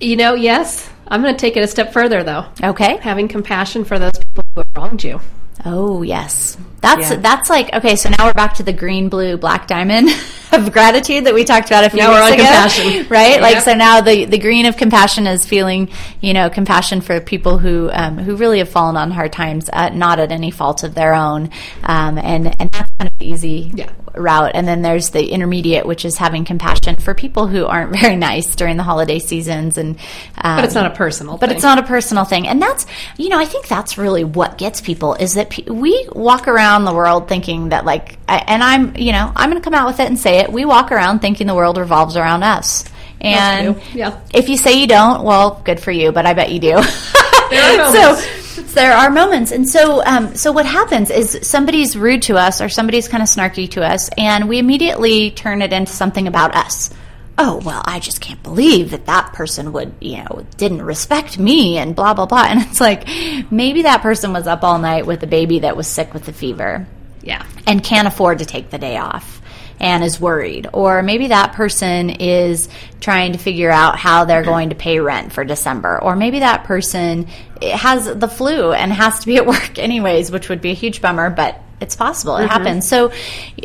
You 0.00 0.16
know, 0.16 0.34
yes, 0.34 0.88
I'm 1.06 1.22
going 1.22 1.34
to 1.34 1.40
take 1.40 1.56
it 1.56 1.62
a 1.62 1.68
step 1.68 1.92
further 1.92 2.22
though. 2.22 2.46
Okay, 2.62 2.96
having 2.98 3.28
compassion 3.28 3.84
for 3.84 3.98
those 3.98 4.12
people 4.12 4.44
who 4.54 4.60
have 4.60 4.68
wronged 4.76 5.04
you. 5.04 5.20
Oh 5.64 6.02
yes, 6.02 6.56
that's 6.80 7.10
yeah. 7.10 7.16
that's 7.16 7.48
like 7.48 7.72
okay. 7.72 7.94
So 7.94 8.08
now 8.08 8.26
we're 8.26 8.32
back 8.32 8.54
to 8.54 8.64
the 8.64 8.72
green, 8.72 9.08
blue, 9.08 9.36
black 9.36 9.68
diamond 9.68 10.08
of 10.52 10.72
gratitude 10.72 11.26
that 11.26 11.34
we 11.34 11.44
talked 11.44 11.68
about 11.68 11.84
a 11.84 11.90
few 11.90 12.00
now 12.00 12.10
we're 12.10 12.20
on 12.20 12.32
ago, 12.32 12.42
compassion, 12.42 13.06
right? 13.10 13.40
Like 13.40 13.60
so 13.60 13.74
now 13.74 14.00
the 14.00 14.24
the 14.24 14.38
green 14.38 14.66
of 14.66 14.76
compassion 14.76 15.28
is 15.28 15.46
feeling 15.46 15.88
you 16.20 16.34
know 16.34 16.50
compassion 16.50 17.00
for 17.00 17.20
people 17.20 17.58
who 17.58 17.90
um, 17.92 18.18
who 18.18 18.34
really 18.34 18.58
have 18.58 18.68
fallen 18.68 18.96
on 18.96 19.12
hard 19.12 19.32
times, 19.32 19.70
at, 19.72 19.94
not 19.94 20.18
at 20.18 20.32
any 20.32 20.50
fault 20.50 20.82
of 20.82 20.94
their 20.96 21.14
own, 21.14 21.50
um, 21.84 22.18
and 22.18 22.52
and 22.60 22.70
that's 22.72 22.91
kind 23.02 23.12
of 23.20 23.22
easy 23.22 23.70
yeah 23.74 23.92
route. 24.14 24.52
And 24.54 24.66
then 24.66 24.82
there's 24.82 25.10
the 25.10 25.26
intermediate, 25.26 25.86
which 25.86 26.04
is 26.04 26.16
having 26.16 26.44
compassion 26.44 26.96
for 26.96 27.14
people 27.14 27.46
who 27.46 27.66
aren't 27.66 27.92
very 28.00 28.16
nice 28.16 28.54
during 28.54 28.76
the 28.76 28.82
holiday 28.82 29.18
seasons. 29.18 29.78
And 29.78 29.96
um, 30.36 30.56
but 30.56 30.64
it's 30.64 30.74
not 30.74 30.86
a 30.86 30.94
personal. 30.94 31.38
But 31.38 31.48
thing. 31.48 31.56
it's 31.56 31.62
not 31.62 31.78
a 31.78 31.82
personal 31.82 32.24
thing, 32.24 32.46
and 32.46 32.60
that's 32.60 32.86
you 33.16 33.28
know 33.28 33.38
I 33.38 33.44
think 33.44 33.68
that's 33.68 33.98
really 33.98 34.24
what 34.24 34.58
gets 34.58 34.80
people 34.80 35.14
is 35.14 35.34
that 35.34 35.50
pe- 35.50 35.64
we 35.64 36.08
walk 36.12 36.48
around 36.48 36.84
the 36.84 36.94
world 36.94 37.28
thinking 37.28 37.70
that 37.70 37.84
like, 37.84 38.18
and 38.28 38.62
I'm 38.62 38.96
you 38.96 39.12
know 39.12 39.32
I'm 39.34 39.50
going 39.50 39.60
to 39.60 39.64
come 39.64 39.74
out 39.74 39.86
with 39.86 40.00
it 40.00 40.06
and 40.06 40.18
say 40.18 40.38
it. 40.38 40.52
We 40.52 40.64
walk 40.64 40.92
around 40.92 41.20
thinking 41.20 41.46
the 41.46 41.54
world 41.54 41.78
revolves 41.78 42.16
around 42.16 42.42
us. 42.42 42.84
And 43.20 43.80
yeah. 43.94 44.20
if 44.34 44.48
you 44.48 44.56
say 44.56 44.80
you 44.80 44.88
don't, 44.88 45.22
well, 45.22 45.62
good 45.64 45.78
for 45.78 45.92
you, 45.92 46.10
but 46.10 46.26
I 46.26 46.34
bet 46.34 46.50
you 46.50 46.58
do. 46.58 46.82
so 46.82 48.41
there 48.56 48.92
are 48.92 49.10
moments, 49.10 49.52
and 49.52 49.68
so 49.68 50.04
um, 50.04 50.34
so 50.34 50.52
what 50.52 50.66
happens 50.66 51.10
is 51.10 51.38
somebody's 51.42 51.96
rude 51.96 52.22
to 52.22 52.36
us 52.36 52.60
or 52.60 52.68
somebody's 52.68 53.08
kind 53.08 53.22
of 53.22 53.28
snarky 53.28 53.70
to 53.70 53.84
us, 53.84 54.08
and 54.16 54.48
we 54.48 54.58
immediately 54.58 55.30
turn 55.30 55.62
it 55.62 55.72
into 55.72 55.92
something 55.92 56.26
about 56.26 56.54
us. 56.54 56.90
Oh 57.38 57.60
well, 57.64 57.82
I 57.84 57.98
just 57.98 58.20
can't 58.20 58.42
believe 58.42 58.90
that 58.90 59.06
that 59.06 59.32
person 59.32 59.72
would 59.72 59.94
you 60.00 60.18
know 60.18 60.46
didn't 60.56 60.82
respect 60.82 61.38
me 61.38 61.78
and 61.78 61.96
blah 61.96 62.14
blah 62.14 62.26
blah. 62.26 62.46
And 62.48 62.60
it's 62.62 62.80
like 62.80 63.06
maybe 63.50 63.82
that 63.82 64.02
person 64.02 64.32
was 64.32 64.46
up 64.46 64.62
all 64.62 64.78
night 64.78 65.06
with 65.06 65.22
a 65.22 65.26
baby 65.26 65.60
that 65.60 65.76
was 65.76 65.86
sick 65.86 66.14
with 66.14 66.24
the 66.24 66.32
fever, 66.32 66.86
yeah, 67.22 67.44
and 67.66 67.82
can't 67.82 68.08
afford 68.08 68.38
to 68.38 68.46
take 68.46 68.70
the 68.70 68.78
day 68.78 68.96
off 68.96 69.41
and 69.82 70.04
is 70.04 70.20
worried. 70.20 70.68
Or 70.72 71.02
maybe 71.02 71.26
that 71.26 71.52
person 71.52 72.08
is 72.08 72.68
trying 73.00 73.32
to 73.32 73.38
figure 73.38 73.70
out 73.70 73.98
how 73.98 74.24
they're 74.24 74.44
going 74.44 74.70
to 74.70 74.76
pay 74.76 75.00
rent 75.00 75.32
for 75.32 75.44
December. 75.44 76.00
Or 76.00 76.14
maybe 76.14 76.38
that 76.38 76.64
person 76.64 77.26
has 77.60 78.06
the 78.06 78.28
flu 78.28 78.72
and 78.72 78.92
has 78.92 79.18
to 79.18 79.26
be 79.26 79.36
at 79.36 79.46
work 79.46 79.78
anyways, 79.78 80.30
which 80.30 80.48
would 80.48 80.60
be 80.60 80.70
a 80.70 80.74
huge 80.74 81.02
bummer, 81.02 81.28
but 81.28 81.60
it's 81.82 81.96
possible. 81.96 82.36
It 82.36 82.42
mm-hmm. 82.42 82.52
happens. 82.52 82.88
So, 82.88 83.12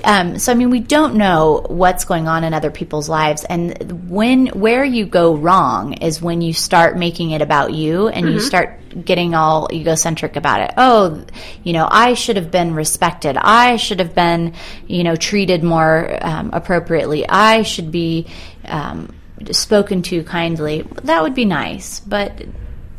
um, 0.03 0.39
so 0.39 0.51
I 0.51 0.55
mean, 0.55 0.69
we 0.69 0.79
don't 0.79 1.15
know 1.15 1.65
what's 1.69 2.03
going 2.03 2.27
on 2.27 2.43
in 2.43 2.53
other 2.53 2.71
people's 2.71 3.07
lives, 3.07 3.45
and 3.45 4.09
when 4.09 4.47
where 4.47 4.83
you 4.83 5.05
go 5.05 5.35
wrong 5.35 5.93
is 5.93 6.21
when 6.21 6.41
you 6.41 6.53
start 6.53 6.97
making 6.97 7.31
it 7.31 7.41
about 7.41 7.73
you, 7.73 8.07
and 8.07 8.25
mm-hmm. 8.25 8.35
you 8.35 8.39
start 8.41 8.79
getting 9.05 9.35
all 9.35 9.69
egocentric 9.71 10.35
about 10.35 10.61
it. 10.61 10.73
Oh, 10.77 11.23
you 11.63 11.73
know, 11.73 11.87
I 11.89 12.15
should 12.15 12.35
have 12.35 12.49
been 12.49 12.73
respected. 12.73 13.37
I 13.37 13.75
should 13.77 13.99
have 13.99 14.15
been, 14.15 14.53
you 14.87 15.03
know, 15.03 15.15
treated 15.15 15.63
more 15.63 16.17
um, 16.21 16.49
appropriately. 16.51 17.27
I 17.27 17.61
should 17.61 17.91
be 17.91 18.27
um, 18.65 19.13
spoken 19.51 20.01
to 20.03 20.23
kindly. 20.23 20.81
That 21.03 21.21
would 21.21 21.35
be 21.35 21.45
nice, 21.45 21.99
but 21.99 22.43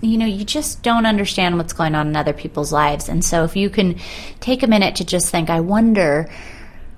you 0.01 0.19
know, 0.19 0.27
you 0.27 0.45
just 0.45 0.83
don't 0.83 1.07
understand 1.07 1.57
what's 1.57 1.73
going 1.73 1.95
on 1.95 2.09
in 2.09 2.17
other 2.17 2.33
people's 2.33 2.73
lives. 2.73 3.09
And 3.09 3.25
so 3.25 3.45
if 3.45 3.57
you 3.57 3.71
can 3.71 3.99
take 4.41 4.63
a 4.63 4.69
minute 4.69 4.97
to 4.97 5.05
just 5.05 5.31
think, 5.31 5.51
I 5.51 5.61
wonder 5.61 6.31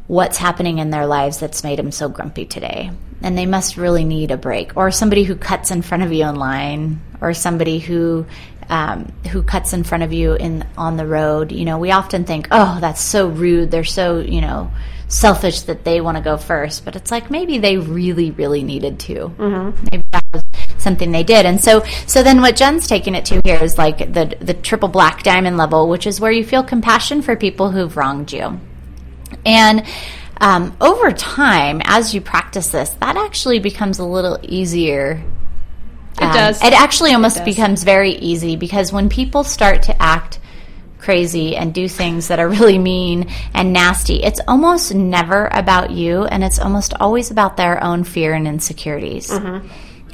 what's 0.07 0.37
happening 0.37 0.79
in 0.79 0.91
their 0.91 1.07
lives 1.07 1.39
that's 1.39 1.63
made 1.63 1.79
them 1.79 1.93
so 1.93 2.09
grumpy 2.09 2.45
today. 2.45 2.91
And 3.23 3.39
they 3.39 3.47
must 3.47 3.77
really 3.77 4.05
need 4.05 4.31
a 4.31 4.37
break. 4.37 4.77
Or 4.77 4.91
somebody 4.91 5.25
who 5.25 5.37
cuts 5.37 5.71
in 5.71 5.83
front 5.83 6.03
of 6.03 6.13
you 6.13 6.27
in 6.27 6.37
line, 6.37 7.01
or 7.21 7.35
somebody 7.35 7.79
who 7.79 8.27
um, 8.71 9.13
who 9.31 9.43
cuts 9.43 9.73
in 9.73 9.83
front 9.83 10.05
of 10.05 10.13
you 10.13 10.35
in 10.35 10.67
on 10.79 10.97
the 10.97 11.07
road. 11.07 11.53
You 11.53 11.65
know, 11.65 11.79
we 11.79 11.91
often 11.91 12.25
think, 12.25 12.49
oh, 12.51 12.79
that's 12.81 13.01
so 13.01 13.29
rude. 13.29 13.71
They're 13.71 13.85
so 13.85 14.21
you 14.21 14.41
know 14.41 14.71
selfish 15.09 15.63
that 15.63 15.85
they 15.85 16.01
want 16.01 16.17
to 16.17 16.23
go 16.23 16.37
first. 16.39 16.85
But 16.85 16.97
it's 16.97 17.11
like 17.11 17.31
maybe 17.31 17.59
they 17.59 17.77
really, 17.77 18.31
really 18.31 18.63
needed 18.63 19.01
to. 19.01 19.15
Mm-hmm. 19.15 19.85
Maybe 19.91 20.05
that 20.13 20.25
was 20.33 20.45
something 20.81 21.13
they 21.13 21.23
did. 21.23 21.47
And 21.47 21.63
so, 21.63 21.85
so 22.07 22.23
then 22.23 22.41
what 22.41 22.57
Jen's 22.57 22.87
taking 22.87 23.15
it 23.15 23.25
to 23.27 23.41
here 23.45 23.63
is 23.63 23.79
like 23.79 23.99
the 23.99 24.37
the 24.41 24.55
triple 24.55 24.89
black 24.89 25.23
diamond 25.23 25.57
level, 25.57 25.89
which 25.89 26.07
is 26.07 26.21
where 26.21 26.33
you 26.33 26.45
feel 26.45 26.63
compassion 26.63 27.23
for 27.23 27.37
people 27.37 27.71
who've 27.71 27.97
wronged 27.97 28.33
you, 28.33 28.61
and. 29.45 29.87
Um, 30.43 30.75
over 30.81 31.13
time, 31.13 31.83
as 31.85 32.15
you 32.15 32.23
practice 32.23 32.69
this, 32.69 32.89
that 33.01 33.15
actually 33.19 33.59
becomes 33.59 33.99
a 33.99 34.07
little 34.07 34.39
easier 34.41 35.23
it 36.21 36.25
um, 36.25 36.35
does. 36.35 36.63
It 36.63 36.73
actually 36.73 37.13
almost 37.13 37.39
it 37.39 37.45
becomes 37.45 37.85
very 37.85 38.13
easy 38.13 38.57
because 38.57 38.93
when 38.93 39.09
people 39.09 39.45
start 39.45 39.85
to 39.85 40.03
act 40.03 40.39
crazy 40.99 41.57
and 41.57 41.73
do 41.73 41.89
things 41.89 42.29
that 42.29 42.39
are 42.39 42.49
really 42.49 42.79
mean 42.79 43.31
and 43.55 43.73
nasty, 43.73 44.23
it's 44.23 44.41
almost 44.47 44.95
never 44.95 45.49
about 45.53 45.91
you 45.91 46.25
and 46.25 46.45
it's 46.45 46.59
almost 46.59 46.95
always 47.01 47.31
about 47.31 47.57
their 47.57 47.83
own 47.83 48.05
fear 48.05 48.35
and 48.35 48.47
insecurities. 48.47 49.31
Mm-hmm. 49.31 49.69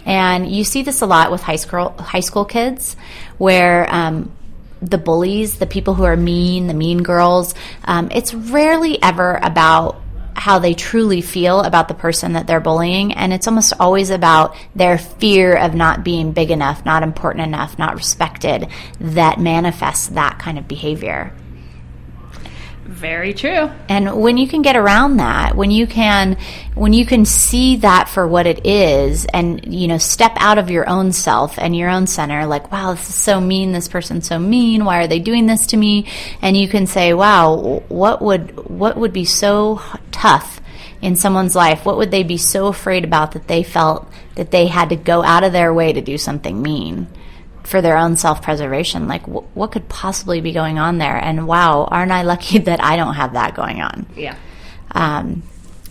And 0.07 0.51
you 0.51 0.65
see 0.65 0.83
this 0.83 1.03
a 1.03 1.07
lot 1.07 1.31
with 1.31 1.43
high 1.43 1.57
school 1.57 1.91
high 1.99 2.21
school 2.21 2.45
kids, 2.47 2.97
where 3.37 3.93
um, 3.93 4.33
the 4.81 4.99
bullies, 4.99 5.59
the 5.59 5.67
people 5.67 5.95
who 5.95 6.05
are 6.05 6.17
mean, 6.17 6.69
the 6.69 6.75
mean 6.75 7.03
girls, 7.03 7.55
um, 7.85 8.09
it's 8.13 8.33
rarely 8.33 9.03
ever 9.03 9.39
about 9.43 10.01
how 10.35 10.59
they 10.59 10.75
truly 10.75 11.23
feel 11.23 11.61
about 11.63 11.89
the 11.89 11.95
person 11.95 12.35
that 12.35 12.47
they're 12.47 12.61
bullying. 12.61 13.15
And 13.15 13.33
it's 13.33 13.49
almost 13.49 13.73
always 13.81 14.11
about 14.11 14.55
their 14.75 14.99
fear 14.99 15.57
of 15.57 15.75
not 15.75 16.05
being 16.05 16.33
big 16.33 16.51
enough, 16.51 16.85
not 16.85 17.03
important 17.03 17.47
enough, 17.47 17.79
not 17.79 17.97
respected 17.97 18.69
that 19.01 19.41
manifests 19.41 20.09
that 20.09 20.39
kind 20.39 20.59
of 20.59 20.69
behavior. 20.69 21.33
Very 22.87 23.35
true. 23.35 23.69
And 23.89 24.21
when 24.23 24.37
you 24.37 24.47
can 24.47 24.63
get 24.63 24.77
around 24.77 25.17
that, 25.17 25.57
when 25.57 25.73
you 25.73 25.89
can 25.89 26.37
when 26.75 26.93
you 26.93 27.05
can 27.05 27.25
see 27.25 27.77
that 27.79 28.09
for 28.09 28.29
what 28.29 28.47
it 28.47 28.65
is 28.65 29.27
and 29.27 29.75
you 29.75 29.89
know 29.89 29.99
step 29.99 30.33
out 30.37 30.59
of 30.59 30.71
your 30.71 30.89
own 30.89 31.11
self 31.11 31.59
and 31.59 31.75
your 31.75 31.89
own 31.89 32.07
center 32.07 32.47
like 32.47 32.71
wow 32.71 32.93
this 32.93 33.09
is 33.09 33.15
so 33.15 33.41
mean 33.41 33.73
this 33.73 33.89
person's 33.89 34.29
so 34.29 34.39
mean 34.39 34.85
why 34.85 34.99
are 34.99 35.07
they 35.09 35.19
doing 35.19 35.47
this 35.47 35.67
to 35.69 35.77
me? 35.77 36.07
And 36.41 36.57
you 36.57 36.69
can 36.69 36.87
say 36.87 37.13
wow 37.13 37.83
what 37.89 38.23
would 38.23 38.69
what 38.71 38.97
would 38.97 39.13
be 39.13 39.25
so 39.25 39.83
tough 40.13 40.61
in 41.03 41.17
someone's 41.17 41.57
life? 41.57 41.85
What 41.85 41.97
would 41.97 42.13
they 42.13 42.23
be 42.23 42.39
so 42.39 42.69
afraid 42.69 43.05
about 43.05 43.33
that 43.33 43.49
they 43.49 43.65
felt 43.65 44.09
that 44.37 44.53
they 44.53 44.69
had 44.69 44.91
to 44.91 44.97
go 44.97 45.25
out 45.25 45.43
of 45.43 45.53
their 45.53 45.75
way 45.75 45.93
to 45.93 46.01
do 46.01 46.17
something 46.19 46.63
mean 46.63 47.09
for 47.67 47.83
their 47.83 47.97
own 47.97 48.17
self 48.17 48.43
preservation. 48.43 49.09
Like, 49.09 49.25
wh- 49.25 49.57
what 49.57 49.73
could 49.73 49.89
possibly 49.89 50.41
be 50.41 50.53
going 50.53 50.79
on 50.79 50.99
there? 50.99 51.17
And 51.17 51.47
wow, 51.47 51.85
aren't 51.85 52.13
I 52.13 52.23
lucky 52.23 52.59
that 52.71 52.83
I 52.83 52.97
don't 52.97 53.15
have 53.15 53.35
that 53.35 53.55
going 53.55 53.83
on? 53.83 54.07
Yeah. 54.17 54.37
Um, 54.93 55.43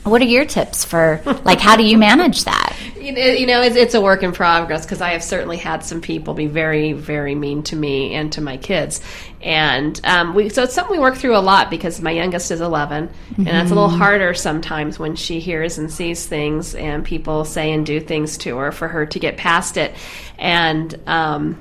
what 0.06 0.22
are 0.22 0.26
your 0.26 0.46
tips 0.46 0.86
for 0.86 1.20
like 1.44 1.60
how 1.60 1.76
do 1.76 1.84
you 1.84 1.98
manage 1.98 2.44
that 2.44 2.76
you 3.02 3.46
know 3.48 3.62
it's, 3.62 3.76
it's 3.76 3.96
a 3.96 4.02
work 4.02 4.22
in 4.22 4.32
progress 4.32 4.86
because 4.86 5.02
i 5.02 5.10
have 5.10 5.24
certainly 5.24 5.58
had 5.58 5.84
some 5.84 6.00
people 6.00 6.36
be 6.36 6.46
very 6.46 6.94
very 6.94 7.34
mean 7.34 7.64
to 7.64 7.76
me 7.76 8.14
and 8.14 8.32
to 8.32 8.40
my 8.40 8.56
kids 8.56 9.02
and 9.42 10.00
um, 10.04 10.36
we 10.36 10.50
so 10.50 10.64
it's 10.64 10.74
something 10.74 10.96
we 10.96 11.00
work 11.00 11.16
through 11.16 11.36
a 11.36 11.40
lot 11.40 11.72
because 11.72 12.02
my 12.02 12.12
youngest 12.12 12.52
is 12.52 12.62
11 12.62 13.08
mm-hmm. 13.08 13.36
and 13.40 13.48
that's 13.48 13.72
a 13.72 13.74
little 13.74 13.90
mm-hmm. 13.90 13.98
harder 13.98 14.34
sometimes 14.36 15.00
when 15.00 15.16
she 15.16 15.40
hears 15.40 15.80
and 15.80 15.92
sees 15.92 16.26
things 16.26 16.76
and 16.76 17.04
people 17.04 17.44
say 17.44 17.72
and 17.72 17.86
do 17.86 18.00
things 18.00 18.38
to 18.38 18.58
her 18.58 18.72
for 18.72 18.88
her 18.88 19.08
to 19.08 19.20
get 19.20 19.38
past 19.38 19.76
it 19.76 19.96
and 20.38 21.00
um, 21.08 21.60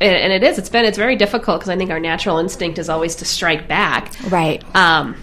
and, 0.00 0.32
it 0.32 0.42
is 0.42 0.58
it's 0.58 0.68
been 0.68 0.84
it's 0.84 0.98
very 0.98 1.16
difficult 1.16 1.60
because 1.60 1.70
i 1.70 1.76
think 1.76 1.90
our 1.90 2.00
natural 2.00 2.38
instinct 2.38 2.78
is 2.78 2.88
always 2.88 3.16
to 3.16 3.24
strike 3.24 3.68
back. 3.68 4.12
Right. 4.28 4.62
Um, 4.74 5.16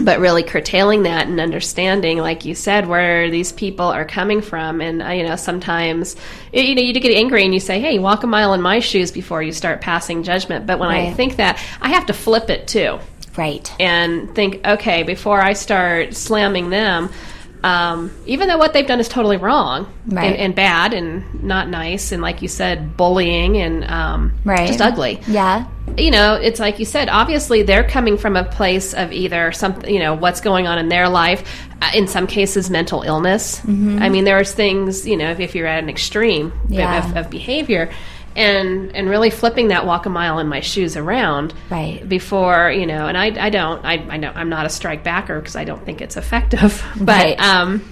but 0.00 0.20
really 0.20 0.42
curtailing 0.42 1.04
that 1.04 1.26
and 1.26 1.40
understanding 1.40 2.18
like 2.18 2.44
you 2.44 2.54
said 2.54 2.86
where 2.86 3.30
these 3.30 3.52
people 3.52 3.86
are 3.86 4.04
coming 4.04 4.40
from. 4.40 4.80
And 4.80 5.02
uh, 5.02 5.08
you 5.08 5.24
know 5.24 5.36
sometimes 5.36 6.16
it, 6.52 6.66
you 6.66 6.74
know 6.74 6.82
you 6.82 6.92
get 6.92 7.12
angry 7.12 7.44
and 7.44 7.52
you 7.52 7.60
say 7.60 7.80
hey 7.80 7.98
walk 7.98 8.22
a 8.22 8.26
mile 8.26 8.54
in 8.54 8.62
my 8.62 8.80
shoes 8.80 9.10
before 9.10 9.42
you 9.42 9.52
start 9.52 9.80
passing 9.80 10.22
judgment. 10.22 10.66
But 10.66 10.78
when 10.78 10.90
right. 10.90 11.08
i 11.08 11.12
think 11.12 11.36
that 11.36 11.62
i 11.80 11.88
have 11.90 12.06
to 12.06 12.12
flip 12.12 12.50
it 12.50 12.68
too. 12.68 12.98
Right. 13.38 13.72
And 13.78 14.34
think, 14.34 14.66
okay, 14.66 15.04
before 15.04 15.40
I 15.40 15.52
start 15.52 16.14
slamming 16.14 16.70
them, 16.70 17.08
um, 17.64 18.10
even 18.26 18.48
though 18.48 18.58
what 18.58 18.72
they've 18.72 18.86
done 18.86 19.00
is 19.00 19.08
totally 19.08 19.36
wrong 19.36 19.92
Right. 20.06 20.26
and, 20.26 20.36
and 20.36 20.54
bad 20.54 20.94
and 20.94 21.42
not 21.42 21.68
nice, 21.68 22.12
and 22.12 22.22
like 22.22 22.40
you 22.42 22.48
said, 22.48 22.96
bullying 22.96 23.56
and 23.56 23.84
um, 23.84 24.32
Right. 24.44 24.66
just 24.68 24.80
ugly. 24.80 25.20
Yeah. 25.26 25.66
You 25.96 26.10
know, 26.10 26.34
it's 26.34 26.60
like 26.60 26.78
you 26.78 26.84
said. 26.84 27.08
Obviously, 27.08 27.62
they're 27.62 27.82
coming 27.88 28.18
from 28.18 28.36
a 28.36 28.44
place 28.44 28.92
of 28.94 29.10
either 29.10 29.50
something, 29.52 29.92
you 29.92 29.98
know, 30.00 30.14
what's 30.14 30.40
going 30.40 30.66
on 30.66 30.78
in 30.78 30.88
their 30.88 31.08
life. 31.08 31.66
Uh, 31.80 31.90
in 31.94 32.06
some 32.08 32.26
cases, 32.26 32.68
mental 32.70 33.02
illness. 33.02 33.60
I 33.64 34.08
mean, 34.08 34.24
there's 34.24 34.52
things, 34.52 35.06
you 35.06 35.16
know, 35.16 35.30
if, 35.30 35.38
if 35.40 35.54
you're 35.54 35.66
at 35.68 35.80
an 35.82 35.88
extreme 35.88 36.52
Yeah. 36.68 37.08
of, 37.10 37.16
of 37.16 37.30
behavior, 37.30 37.90
and 38.38 38.94
and 38.94 39.10
really 39.10 39.30
flipping 39.30 39.68
that 39.68 39.84
walk 39.84 40.06
a 40.06 40.08
mile 40.10 40.38
in 40.38 40.46
my 40.48 40.60
shoes 40.60 40.96
around 40.96 41.52
Right. 41.70 42.08
before 42.08 42.70
you 42.70 42.86
know 42.86 43.06
and 43.08 43.18
i, 43.18 43.26
I 43.46 43.50
don't 43.50 43.84
I, 43.84 43.94
I 43.94 44.16
know 44.16 44.32
i'm 44.34 44.48
not 44.48 44.64
a 44.64 44.70
strike 44.70 45.02
backer 45.04 45.40
because 45.40 45.56
i 45.56 45.64
don't 45.64 45.84
think 45.84 46.00
it's 46.00 46.16
effective 46.16 46.82
but 47.00 47.06
Right. 47.08 47.40
um 47.40 47.82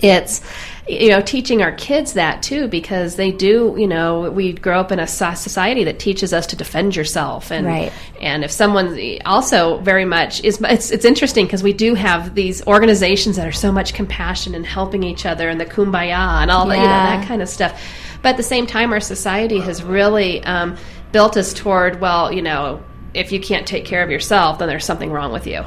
it's 0.00 0.40
you 0.88 1.10
know 1.10 1.20
teaching 1.20 1.62
our 1.62 1.72
kids 1.72 2.12
that 2.14 2.42
too 2.42 2.66
because 2.68 3.16
they 3.16 3.30
do 3.30 3.74
you 3.78 3.86
know 3.86 4.30
we 4.30 4.52
grow 4.52 4.80
up 4.80 4.90
in 4.92 4.98
a 4.98 5.06
society 5.06 5.84
that 5.84 5.98
teaches 5.98 6.32
us 6.32 6.46
to 6.46 6.56
defend 6.56 6.94
yourself 6.96 7.50
and 7.52 7.66
Right. 7.66 7.92
and 8.20 8.44
if 8.44 8.50
someone 8.50 8.96
also 9.24 9.78
very 9.78 10.04
much 10.04 10.42
is 10.44 10.60
it's 10.62 10.90
it's 10.90 11.04
interesting 11.04 11.46
because 11.46 11.62
we 11.62 11.72
do 11.72 11.94
have 11.94 12.34
these 12.34 12.66
organizations 12.66 13.36
that 13.36 13.46
are 13.46 13.52
so 13.52 13.70
much 13.72 13.94
compassion 13.94 14.54
and 14.54 14.64
helping 14.66 15.02
each 15.02 15.24
other 15.26 15.48
and 15.48 15.60
the 15.60 15.66
kumbaya 15.66 16.42
and 16.42 16.50
all 16.50 16.66
that 16.66 16.76
you 16.78 16.82
know 16.82 16.88
that 16.88 17.26
kind 17.26 17.40
of 17.42 17.48
stuff 17.48 17.80
but 18.26 18.30
at 18.30 18.36
the 18.36 18.42
same 18.42 18.66
time 18.66 18.92
our 18.92 18.98
society 18.98 19.60
has 19.60 19.84
really 19.84 20.42
um, 20.42 20.76
built 21.12 21.36
us 21.36 21.54
toward 21.54 22.00
well 22.00 22.32
you 22.32 22.42
know 22.42 22.82
if 23.14 23.30
you 23.30 23.38
can't 23.38 23.68
take 23.68 23.84
care 23.84 24.02
of 24.02 24.10
yourself 24.10 24.58
then 24.58 24.66
there's 24.68 24.84
something 24.84 25.12
wrong 25.12 25.32
with 25.32 25.46
you 25.46 25.62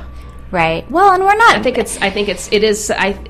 Right. 0.51 0.89
Well, 0.89 1.13
and 1.13 1.23
we're 1.23 1.35
not. 1.35 1.57
I 1.57 1.61
think 1.61 1.77
it's. 1.77 2.01
I 2.01 2.09
think 2.09 2.27
it's. 2.27 2.51
It 2.51 2.63
is. 2.63 2.89
I. 2.89 3.23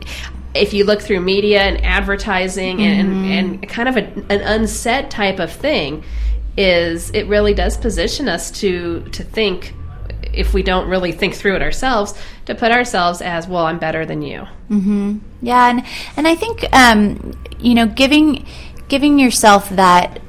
If 0.53 0.73
you 0.73 0.85
look 0.85 1.01
through 1.01 1.19
media 1.19 1.61
and 1.61 1.83
advertising 1.83 2.81
and, 2.81 3.09
Mm-hmm. 3.09 3.31
and 3.31 3.69
kind 3.69 3.89
of 3.89 3.97
a, 3.97 4.03
an 4.33 4.39
unsaid 4.39 5.11
type 5.11 5.39
of 5.39 5.51
thing, 5.51 6.05
is 6.55 7.11
it 7.11 7.27
really 7.27 7.53
does 7.53 7.75
position 7.75 8.29
us 8.29 8.51
to 8.61 9.01
to 9.11 9.23
think 9.23 9.73
if 10.31 10.53
we 10.53 10.63
don't 10.63 10.87
really 10.87 11.11
think 11.11 11.35
through 11.35 11.55
it 11.57 11.61
ourselves 11.61 12.13
to 12.45 12.55
put 12.55 12.71
ourselves 12.71 13.21
as 13.21 13.47
well 13.49 13.65
I'm 13.65 13.79
better 13.79 14.05
than 14.05 14.21
you. 14.21 14.47
Yeah, 15.41 15.69
and 15.69 15.83
and 16.15 16.25
I 16.25 16.35
think 16.35 16.63
um, 16.73 17.33
you 17.59 17.75
know 17.75 17.85
giving 17.85 18.45
giving 18.89 19.19
yourself 19.19 19.69
that 19.69 20.21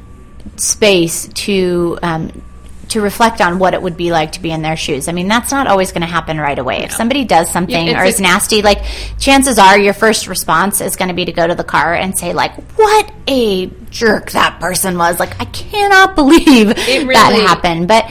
space 0.56 1.28
to 1.28 1.98
um, 2.02 2.42
to 2.88 3.00
reflect 3.00 3.40
on 3.40 3.58
what 3.58 3.72
it 3.72 3.80
would 3.80 3.96
be 3.96 4.10
like 4.10 4.32
to 4.32 4.42
be 4.42 4.50
in 4.50 4.62
their 4.62 4.76
shoes. 4.76 5.06
I 5.08 5.12
mean, 5.12 5.28
that's 5.28 5.52
not 5.52 5.66
always 5.68 5.92
going 5.92 6.00
to 6.02 6.08
happen 6.08 6.38
right 6.38 6.58
away. 6.58 6.78
If 6.82 6.92
somebody 6.92 7.24
does 7.24 7.50
something 7.50 7.86
Yeah, 7.86 8.00
or 8.00 8.04
is 8.04 8.20
nasty, 8.20 8.62
like 8.62 8.82
chances 9.18 9.58
are 9.58 9.78
your 9.78 9.94
first 9.94 10.26
response 10.26 10.80
is 10.80 10.96
going 10.96 11.08
to 11.08 11.14
be 11.14 11.24
to 11.24 11.32
go 11.32 11.46
to 11.46 11.54
the 11.54 11.64
car 11.64 11.94
and 11.94 12.16
say 12.16 12.32
like, 12.32 12.54
"What 12.76 13.12
a 13.28 13.70
jerk 13.90 14.30
that 14.32 14.58
person 14.60 14.96
was!" 14.98 15.18
Like, 15.18 15.40
I 15.40 15.44
cannot 15.46 16.14
believe 16.14 16.68
that 16.68 17.46
happened, 17.46 17.88
but. 17.88 18.10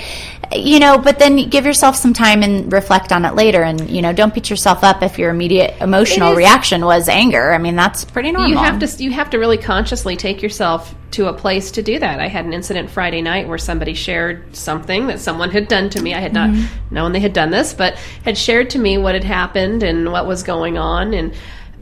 You 0.52 0.80
know, 0.80 0.98
but 0.98 1.20
then 1.20 1.48
give 1.48 1.68
yourself 1.68 1.96
some 1.96 2.12
time 2.12 2.42
and 2.42 2.74
reflect 2.74 3.12
on 3.12 3.24
it 3.24 3.36
later, 3.36 3.62
and 3.62 3.88
you 3.88 4.02
know, 4.02 4.14
don't 4.14 4.34
beat 4.34 4.50
yourself 4.50 4.84
up 4.84 5.04
if 5.04 5.20
your 5.20 5.30
immediate 5.30 5.76
emotional 5.80 6.32
is- 6.32 6.38
reaction 6.40 6.84
was 6.84 7.08
anger. 7.08 7.52
I 7.52 7.60
mean, 7.60 7.76
that's 7.76 8.04
pretty 8.04 8.32
normal. 8.32 8.50
You 8.50 8.58
have 8.58 8.80
to 8.80 9.04
you 9.04 9.12
have 9.12 9.30
to 9.30 9.38
really 9.38 9.60
consciously 9.60 10.16
take 10.16 10.42
yourself 10.42 10.96
to 11.12 11.28
a 11.28 11.34
place 11.34 11.70
to 11.72 11.84
do 11.84 12.00
that. 12.00 12.20
I 12.20 12.28
had 12.28 12.46
an 12.46 12.54
incident 12.54 12.90
Friday 12.90 13.22
night 13.22 13.48
where 13.48 13.60
somebody 13.60 13.94
shared 13.94 14.56
something 14.56 15.06
that 15.06 15.20
someone 15.20 15.52
had 15.52 15.68
done 15.68 15.88
to 15.92 16.02
me. 16.02 16.16
I 16.16 16.20
had 16.20 16.34
not 16.34 16.50
known 16.90 17.12
they 17.12 17.20
had 17.20 17.34
done 17.34 17.52
this, 17.52 17.76
but 17.76 18.00
had 18.26 18.36
shared 18.36 18.72
to 18.72 18.80
me 18.80 18.98
what 18.98 19.14
had 19.14 19.24
happened 19.24 19.84
and 19.84 20.12
what 20.12 20.26
was 20.26 20.42
going 20.42 20.80
on 20.80 21.14
and 21.14 21.36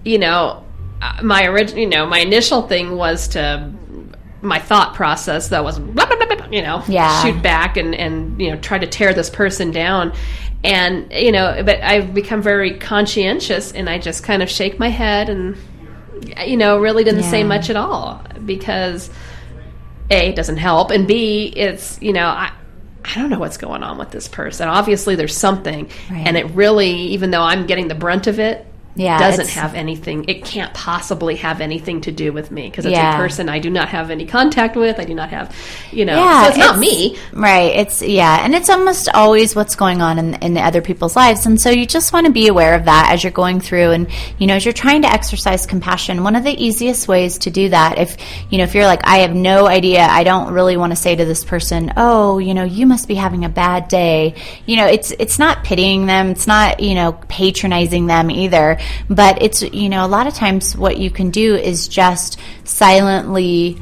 you 0.04 0.20
know, 0.20 0.63
uh, 1.01 1.22
my 1.22 1.46
original, 1.46 1.80
you 1.82 1.89
know, 1.89 2.06
my 2.06 2.20
initial 2.20 2.62
thing 2.63 2.96
was 2.96 3.27
to 3.30 3.72
my 4.41 4.60
thought 4.60 4.94
process 4.94 5.50
that 5.50 5.63
was 5.63 5.79
blah, 5.79 6.06
blah, 6.06 6.15
blah, 6.15 6.36
blah, 6.36 6.48
you 6.51 6.62
know 6.62 6.84
Yeah. 6.88 7.24
shoot 7.24 7.41
back 7.41 7.77
and 7.77 7.96
and 7.96 8.39
you 8.41 8.51
know 8.51 8.58
try 8.58 8.77
to 8.77 8.88
tear 8.88 9.13
this 9.13 9.29
person 9.29 9.72
down 9.72 10.13
and 10.63 11.12
you 11.12 11.32
know 11.32 11.62
but 11.65 11.82
I've 11.82 12.13
become 12.13 12.41
very 12.41 12.78
conscientious 12.78 13.71
and 13.71 13.89
I 13.89 13.97
just 14.00 14.23
kind 14.23 14.41
of 14.43 14.50
shake 14.50 14.78
my 14.80 14.89
head 14.89 15.30
and 15.30 15.58
you 16.45 16.58
know, 16.58 16.80
really 16.80 17.04
didn't 17.04 17.23
say 17.23 17.43
much 17.43 17.69
at 17.69 17.76
all 17.76 18.21
because 18.43 19.10
A, 20.10 20.30
it 20.30 20.36
doesn't 20.36 20.58
help, 20.58 20.89
and 20.89 21.08
B, 21.08 21.45
it's, 21.56 22.02
you 22.02 22.12
know, 22.12 22.26
I, 22.26 22.52
I 23.06 23.15
don't 23.15 23.30
know 23.30 23.38
what's 23.39 23.58
going 23.58 23.84
on 23.84 23.97
with 24.00 24.10
this 24.10 24.28
person. 24.28 24.67
Obviously, 24.67 25.15
there's 25.15 25.38
something, 25.38 25.89
Right. 26.10 26.26
and 26.28 26.36
it 26.36 26.45
really, 26.52 26.89
even 26.89 27.30
though 27.32 27.43
I'm 27.43 27.65
getting 27.67 27.88
the 27.88 27.95
brunt 27.95 28.26
of 28.28 28.39
it, 28.39 28.65
Yeah, 28.98 29.20
doesn't 29.20 29.50
have 29.50 29.76
anything. 29.76 30.26
It 30.28 30.44
can't 30.44 30.74
possibly 30.74 31.36
have 31.38 31.62
anything 31.62 32.02
to 32.02 32.12
do 32.12 32.34
with 32.34 32.52
me 32.52 32.70
because 32.70 32.86
it's 32.86 32.94
Yeah. 32.94 33.14
a 33.14 33.18
person 33.18 33.48
I 33.48 33.60
do 33.60 33.70
not 33.70 33.90
have 33.90 34.10
any 34.10 34.26
contact 34.26 34.76
with. 34.76 35.00
I 35.00 35.06
do 35.06 35.14
not 35.14 35.30
have, 35.30 35.56
you 35.92 36.04
know, 36.04 36.16
Yeah, 36.18 36.44
so 36.44 36.50
it's 36.50 36.58
not 36.58 36.80
me. 36.80 37.16
Right. 37.32 37.76
It's 37.76 38.02
yeah, 38.02 38.44
and 38.44 38.56
it's 38.56 38.70
almost 38.70 39.08
always 39.14 39.56
what's 39.56 39.76
going 39.76 40.02
on 40.02 40.18
in, 40.20 40.34
in 40.36 40.58
other 40.58 40.82
people's 40.82 41.16
lives, 41.16 41.46
and 41.46 41.62
so 41.62 41.70
you 41.70 41.86
just 41.86 42.12
want 42.12 42.26
to 42.26 42.32
be 42.32 42.48
aware 42.48 42.74
of 42.76 42.86
that 42.86 43.12
as 43.14 43.24
you're 43.24 43.32
going 43.32 43.60
through, 43.62 43.92
and 43.92 44.08
you 44.40 44.48
know, 44.48 44.56
as 44.56 44.66
you're 44.66 44.74
trying 44.74 45.04
to 45.04 45.12
exercise 45.12 45.66
compassion. 45.66 46.24
One 46.24 46.36
of 46.36 46.44
the 46.44 46.52
easiest 46.52 47.08
ways 47.08 47.38
to 47.40 47.52
do 47.52 47.70
that, 47.70 48.00
if 48.00 48.18
you 48.50 48.58
know, 48.58 48.64
if 48.64 48.74
you're 48.74 48.86
like, 48.86 49.02
I 49.06 49.18
have 49.20 49.34
no 49.36 49.68
idea, 49.68 50.02
I 50.02 50.24
don't 50.24 50.52
really 50.54 50.76
want 50.76 50.92
to 50.92 50.96
say 50.96 51.16
to 51.16 51.24
this 51.26 51.46
person, 51.46 51.94
oh, 51.98 52.40
you 52.40 52.54
know, 52.54 52.64
you 52.64 52.88
must 52.88 53.08
be 53.08 53.16
having 53.16 53.46
a 53.46 53.50
bad 53.50 53.88
day. 53.88 54.34
You 54.66 54.78
know, 54.78 54.88
it's 54.88 55.12
it's 55.12 55.38
not 55.38 55.64
pitying 55.64 56.08
them, 56.08 56.30
it's 56.32 56.48
not 56.48 56.80
you 56.80 56.96
know 56.96 57.14
patronizing 57.28 58.08
them 58.08 58.32
either, 58.32 58.80
but 59.10 59.41
it's 59.41 59.62
you 59.62 59.89
know, 59.89 60.06
a 60.06 60.08
lot 60.08 60.28
of 60.28 60.34
times 60.34 60.78
what 60.78 60.97
you 60.97 61.10
can 61.10 61.30
do 61.30 61.56
is 61.56 61.88
just 61.88 62.39
silently 62.63 63.78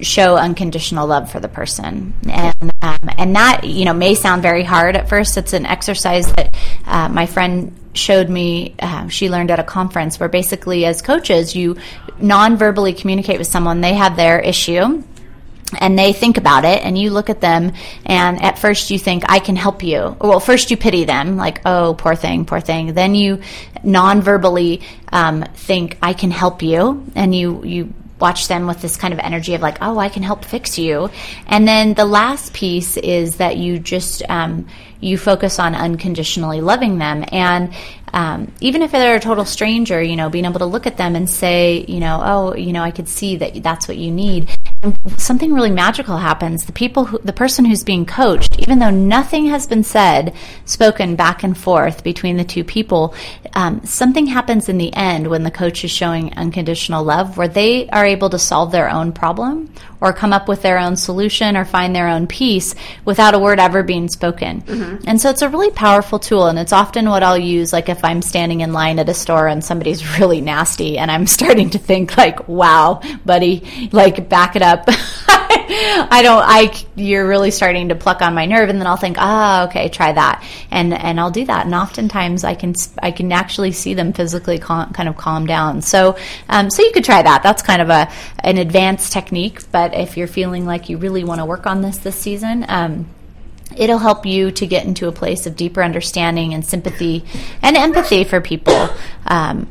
show 0.00 0.36
unconditional 0.36 1.06
love 1.06 1.30
for 1.30 1.40
the 1.40 1.48
person. 1.48 2.14
And 2.28 2.72
um, 2.82 3.10
and 3.18 3.36
that 3.36 3.64
you 3.64 3.84
know 3.84 3.94
may 3.94 4.14
sound 4.14 4.42
very 4.42 4.64
hard 4.64 4.96
at 4.96 5.08
first. 5.08 5.36
It's 5.36 5.52
an 5.52 5.66
exercise 5.66 6.30
that 6.32 6.54
uh, 6.86 7.08
my 7.08 7.26
friend 7.26 7.76
showed 7.94 8.28
me 8.28 8.74
uh, 8.78 9.08
she 9.08 9.28
learned 9.28 9.50
at 9.50 9.58
a 9.58 9.64
conference 9.64 10.18
where 10.18 10.28
basically 10.28 10.86
as 10.86 11.02
coaches 11.02 11.54
you 11.54 11.76
non-verbally 12.18 12.94
communicate 12.94 13.36
with 13.36 13.46
someone 13.46 13.82
they 13.82 13.92
have 13.92 14.16
their 14.16 14.40
issue 14.40 15.02
and 15.80 15.98
they 15.98 16.12
think 16.12 16.36
about 16.36 16.64
it 16.64 16.84
and 16.84 16.98
you 16.98 17.10
look 17.10 17.30
at 17.30 17.40
them 17.40 17.72
and 18.06 18.42
at 18.42 18.58
first 18.58 18.90
you 18.90 18.98
think 18.98 19.24
i 19.28 19.38
can 19.38 19.56
help 19.56 19.82
you. 19.82 20.16
Well 20.20 20.40
first 20.40 20.70
you 20.70 20.76
pity 20.76 21.04
them 21.04 21.36
like 21.36 21.62
oh 21.66 21.94
poor 21.98 22.14
thing 22.14 22.44
poor 22.44 22.60
thing. 22.60 22.94
Then 22.94 23.14
you 23.14 23.40
non-verbally 23.82 24.82
um, 25.12 25.42
think 25.54 25.98
i 26.02 26.12
can 26.12 26.30
help 26.30 26.62
you 26.62 27.04
and 27.14 27.34
you 27.34 27.64
you 27.64 27.92
watch 28.20 28.46
them 28.46 28.68
with 28.68 28.80
this 28.80 28.96
kind 28.96 29.12
of 29.12 29.18
energy 29.18 29.54
of 29.54 29.60
like 29.60 29.78
oh 29.80 29.98
i 29.98 30.08
can 30.08 30.22
help 30.22 30.44
fix 30.44 30.78
you. 30.78 31.10
And 31.46 31.66
then 31.66 31.94
the 31.94 32.04
last 32.04 32.52
piece 32.52 32.96
is 32.96 33.36
that 33.36 33.56
you 33.56 33.78
just 33.78 34.22
um, 34.28 34.66
you 35.00 35.18
focus 35.18 35.58
on 35.58 35.74
unconditionally 35.74 36.60
loving 36.60 36.98
them. 36.98 37.24
And 37.32 37.74
um, 38.12 38.52
even 38.60 38.82
if 38.82 38.92
they're 38.92 39.16
a 39.16 39.20
total 39.20 39.44
stranger 39.44 40.02
you 40.02 40.16
know 40.16 40.28
being 40.28 40.44
able 40.44 40.58
to 40.58 40.66
look 40.66 40.86
at 40.86 40.96
them 40.96 41.16
and 41.16 41.28
say 41.28 41.84
you 41.88 42.00
know 42.00 42.20
oh 42.22 42.54
you 42.54 42.72
know 42.72 42.82
i 42.82 42.90
could 42.90 43.08
see 43.08 43.36
that 43.36 43.62
that's 43.62 43.88
what 43.88 43.96
you 43.96 44.10
need 44.10 44.50
something 45.16 45.52
really 45.52 45.70
magical 45.70 46.16
happens. 46.16 46.64
The 46.64 46.72
people 46.72 47.04
who 47.04 47.18
the 47.18 47.32
person 47.32 47.64
who's 47.64 47.84
being 47.84 48.06
coached 48.06 48.58
even 48.58 48.78
though 48.78 48.90
nothing 48.90 49.46
has 49.46 49.66
been 49.66 49.84
said 49.84 50.34
spoken 50.64 51.16
back 51.16 51.42
and 51.42 51.56
forth 51.56 52.04
between 52.04 52.36
the 52.36 52.44
two 52.44 52.64
people 52.64 53.14
um, 53.54 53.84
something 53.84 54.26
happens 54.26 54.68
in 54.68 54.78
the 54.78 54.94
end 54.94 55.28
when 55.28 55.42
the 55.42 55.50
coach 55.50 55.84
is 55.84 55.90
showing 55.90 56.32
unconditional 56.34 57.04
love 57.04 57.36
where 57.36 57.48
they 57.48 57.88
are 57.90 58.06
able 58.06 58.30
to 58.30 58.38
solve 58.38 58.72
their 58.72 58.90
own 58.90 59.12
problem 59.12 59.72
or 60.02 60.12
come 60.12 60.32
up 60.32 60.48
with 60.48 60.60
their 60.62 60.78
own 60.78 60.96
solution 60.96 61.56
or 61.56 61.64
find 61.64 61.94
their 61.94 62.08
own 62.08 62.26
peace 62.26 62.74
without 63.04 63.34
a 63.34 63.38
word 63.38 63.60
ever 63.60 63.82
being 63.84 64.08
spoken 64.08 64.62
and 65.06 65.20
so 65.20 65.30
it's 65.30 65.42
a 65.42 65.48
really 65.48 65.70
powerful 65.70 66.18
tool 66.18 66.48
and 66.48 66.58
it's 66.58 66.72
often 66.72 67.08
what 67.08 67.22
i'll 67.22 67.38
use 67.38 67.72
like 67.72 67.88
if 67.88 68.04
i'm 68.04 68.20
standing 68.20 68.60
in 68.60 68.72
line 68.72 68.98
at 68.98 69.08
a 69.08 69.14
store 69.14 69.46
and 69.46 69.64
somebody's 69.64 70.18
really 70.18 70.40
nasty 70.40 70.98
and 70.98 71.10
i'm 71.10 71.26
starting 71.26 71.70
to 71.70 71.78
think 71.78 72.16
like 72.18 72.48
wow 72.48 73.00
buddy 73.24 73.88
like 73.92 74.28
back 74.28 74.56
it 74.56 74.62
up 74.62 74.88
I 75.54 76.20
don't. 76.22 76.42
I 76.44 76.72
you're 76.96 77.26
really 77.26 77.50
starting 77.50 77.88
to 77.88 77.94
pluck 77.94 78.22
on 78.22 78.34
my 78.34 78.46
nerve, 78.46 78.68
and 78.68 78.80
then 78.80 78.86
I'll 78.86 78.96
think, 78.96 79.16
ah, 79.18 79.66
okay, 79.66 79.88
try 79.88 80.12
that, 80.12 80.44
and 80.70 80.92
and 80.92 81.18
I'll 81.18 81.30
do 81.30 81.44
that. 81.44 81.66
And 81.66 81.74
oftentimes, 81.74 82.44
I 82.44 82.54
can 82.54 82.74
I 83.02 83.10
can 83.10 83.32
actually 83.32 83.72
see 83.72 83.94
them 83.94 84.12
physically 84.12 84.58
cal- 84.58 84.90
kind 84.92 85.08
of 85.08 85.16
calm 85.16 85.46
down. 85.46 85.82
So 85.82 86.16
um, 86.48 86.70
so 86.70 86.82
you 86.82 86.92
could 86.92 87.04
try 87.04 87.22
that. 87.22 87.42
That's 87.42 87.62
kind 87.62 87.82
of 87.82 87.90
a 87.90 88.10
an 88.40 88.58
advanced 88.58 89.12
technique. 89.12 89.60
But 89.70 89.91
if 89.94 90.16
you're 90.16 90.26
feeling 90.26 90.66
like 90.66 90.88
you 90.88 90.98
really 90.98 91.24
want 91.24 91.40
to 91.40 91.44
work 91.44 91.66
on 91.66 91.82
this 91.82 91.98
this 91.98 92.16
season. 92.16 92.64
Um, 92.68 93.06
It'll 93.76 93.98
help 93.98 94.26
you 94.26 94.50
to 94.52 94.66
get 94.66 94.84
into 94.84 95.08
a 95.08 95.12
place 95.12 95.46
of 95.46 95.56
deeper 95.56 95.82
understanding 95.82 96.54
and 96.54 96.64
sympathy 96.64 97.24
and 97.62 97.76
empathy 97.76 98.24
for 98.24 98.40
people. 98.40 98.88
Um, 99.26 99.68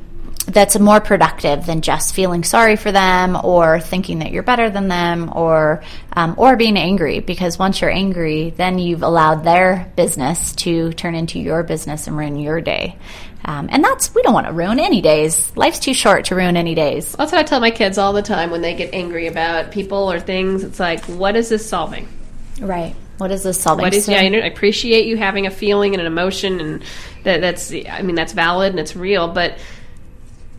that's 0.48 0.78
more 0.80 1.00
productive 1.00 1.66
than 1.66 1.82
just 1.82 2.16
feeling 2.16 2.44
sorry 2.44 2.76
for 2.76 2.92
them 2.92 3.38
or 3.42 3.80
thinking 3.80 4.20
that 4.20 4.32
you're 4.32 4.44
better 4.44 4.70
than 4.70 4.88
them 4.88 5.32
or 5.34 5.84
um, 6.14 6.34
or 6.38 6.56
being 6.56 6.78
angry 6.78 7.20
because 7.20 7.60
once 7.60 7.80
you're 7.80 7.92
angry 7.92 8.50
then 8.50 8.80
you've 8.80 9.04
allowed 9.04 9.44
their 9.44 9.92
business 9.96 10.54
to 10.54 10.92
turn 10.94 11.14
into 11.14 11.40
your 11.40 11.62
business 11.62 12.08
and 12.08 12.18
ruin 12.18 12.40
your 12.40 12.60
day 12.60 12.98
um, 13.46 13.70
and 13.72 13.84
that's 13.84 14.14
we 14.14 14.22
don't 14.22 14.34
want 14.34 14.48
to 14.48 14.54
ruin 14.54 14.80
any 14.80 15.02
days 15.02 15.52
life's 15.56 15.80
too 15.80 15.94
short 15.94 16.26
to 16.26 16.36
ruin 16.36 16.56
any 16.58 16.76
days 16.76 17.14
That's 17.14 17.32
what 17.32 17.40
I 17.40 17.44
tell 17.44 17.60
my 17.60 17.72
kids 17.72 17.98
all 17.98 18.14
the 18.14 18.22
time 18.22 18.52
when 18.52 18.62
they 18.62 18.76
get 18.76 18.94
angry 18.94 19.28
about 19.28 19.72
people 19.72 20.12
or 20.12 20.20
things. 20.20 20.64
It's 20.64 20.80
like, 20.80 21.04
what 21.06 21.36
is 21.36 21.50
this 21.50 21.68
solving? 21.68 22.08
right 22.60 22.96
what 23.22 23.30
is 23.30 23.44
this 23.44 23.62
solving 23.62 23.84
What 23.84 23.94
is? 23.94 24.06
So- 24.06 24.14
Yeah, 24.14 24.22
I 24.22 24.48
appreciate 24.48 25.06
you 25.06 25.16
having 25.16 25.46
a 25.46 25.52
feeling 25.52 25.94
and 25.94 26.02
an 26.02 26.08
emotion, 26.08 26.60
and 26.60 26.84
that 27.24 27.40
that's. 27.40 27.72
I 27.72 28.02
mean, 28.02 28.16
that's 28.16 28.34
valid 28.34 28.72
and 28.72 28.80
it's 28.80 28.96
real. 28.96 29.28
But 29.28 29.60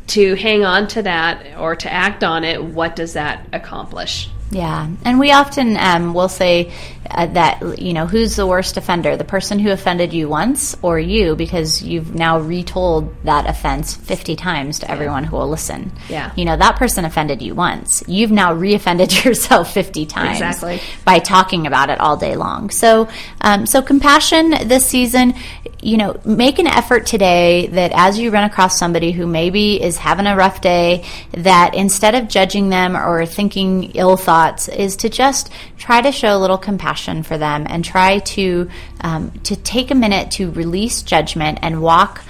to 0.08 0.34
hang 0.36 0.64
on 0.64 0.86
to 0.88 1.02
that 1.02 1.58
or 1.58 1.74
to 1.74 1.92
act 1.92 2.22
on 2.22 2.44
it, 2.44 2.62
what 2.62 2.94
does 2.94 3.14
that 3.14 3.48
accomplish? 3.52 4.28
Yeah, 4.52 4.88
and 5.04 5.18
we 5.18 5.32
often 5.32 5.76
um, 5.76 6.14
will 6.14 6.28
say 6.28 6.72
uh, 7.12 7.26
that 7.26 7.78
you 7.80 7.92
know 7.92 8.06
who's 8.06 8.36
the 8.36 8.46
worst 8.46 8.76
offender, 8.76 9.16
the 9.16 9.24
person 9.24 9.58
who 9.58 9.70
offended 9.70 10.12
you 10.12 10.28
once, 10.28 10.76
or 10.82 10.98
you, 10.98 11.36
because 11.36 11.82
you've 11.82 12.14
now 12.14 12.38
retold 12.38 13.14
that 13.24 13.48
offense 13.48 13.94
fifty 13.94 14.36
times 14.36 14.78
to 14.80 14.90
everyone 14.90 15.24
who 15.24 15.36
will 15.36 15.48
listen. 15.48 15.92
Yeah. 16.08 16.32
you 16.36 16.44
know 16.44 16.56
that 16.56 16.76
person 16.76 17.04
offended 17.04 17.42
you 17.42 17.54
once. 17.54 18.02
You've 18.06 18.30
now 18.30 18.54
reoffended 18.54 19.24
yourself 19.24 19.72
fifty 19.74 20.06
times 20.06 20.38
Exactly. 20.40 20.80
by 21.04 21.18
talking 21.18 21.66
about 21.66 21.90
it 21.90 22.00
all 22.00 22.16
day 22.16 22.36
long. 22.36 22.70
So, 22.70 23.08
um, 23.40 23.66
so 23.66 23.82
compassion 23.82 24.50
this 24.68 24.86
season. 24.86 25.34
You 25.84 25.96
know, 25.96 26.20
make 26.24 26.60
an 26.60 26.68
effort 26.68 27.06
today 27.06 27.66
that 27.72 27.90
as 27.92 28.16
you 28.16 28.30
run 28.30 28.44
across 28.44 28.78
somebody 28.78 29.10
who 29.10 29.26
maybe 29.26 29.82
is 29.82 29.96
having 29.96 30.28
a 30.28 30.36
rough 30.36 30.60
day, 30.60 31.04
that 31.32 31.74
instead 31.74 32.14
of 32.14 32.28
judging 32.28 32.68
them 32.68 32.96
or 32.96 33.26
thinking 33.26 33.90
ill 33.96 34.16
thoughts, 34.16 34.68
is 34.68 34.94
to 34.98 35.08
just 35.08 35.50
try 35.78 36.00
to 36.00 36.12
show 36.12 36.36
a 36.36 36.38
little 36.38 36.56
compassion 36.56 37.01
for 37.22 37.38
them 37.38 37.66
and 37.68 37.84
try 37.84 38.18
to 38.20 38.70
um, 39.00 39.30
to 39.44 39.56
take 39.56 39.90
a 39.90 39.94
minute 39.94 40.32
to 40.32 40.50
release 40.50 41.02
judgment 41.02 41.58
and 41.62 41.82
walk 41.82 42.22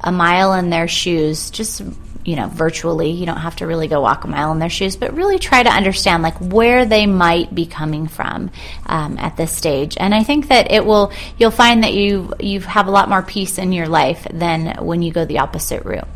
a 0.00 0.12
mile 0.12 0.52
in 0.52 0.70
their 0.70 0.88
shoes. 0.88 1.50
Just 1.50 1.82
you 2.28 2.36
know, 2.36 2.48
virtually. 2.48 3.10
You 3.10 3.24
don't 3.24 3.38
have 3.38 3.56
to 3.56 3.66
really 3.66 3.88
go 3.88 4.02
walk 4.02 4.24
a 4.24 4.28
mile 4.28 4.52
in 4.52 4.58
their 4.58 4.68
shoes, 4.68 4.96
but 4.96 5.14
really 5.14 5.38
try 5.38 5.62
to 5.62 5.70
understand 5.70 6.22
like 6.22 6.36
where 6.36 6.84
they 6.84 7.06
might 7.06 7.54
be 7.54 7.64
coming 7.64 8.06
from 8.06 8.50
um, 8.84 9.16
at 9.16 9.38
this 9.38 9.50
stage. 9.50 9.96
And 9.98 10.14
I 10.14 10.24
think 10.24 10.48
that 10.48 10.70
it 10.70 10.84
will. 10.84 11.10
You'll 11.38 11.50
find 11.50 11.84
that 11.84 11.94
you 11.94 12.34
you 12.38 12.60
have 12.60 12.86
a 12.86 12.90
lot 12.90 13.08
more 13.08 13.22
peace 13.22 13.56
in 13.56 13.72
your 13.72 13.88
life 13.88 14.26
than 14.30 14.84
when 14.84 15.00
you 15.00 15.10
go 15.10 15.24
the 15.24 15.38
opposite 15.38 15.86
route. 15.86 16.08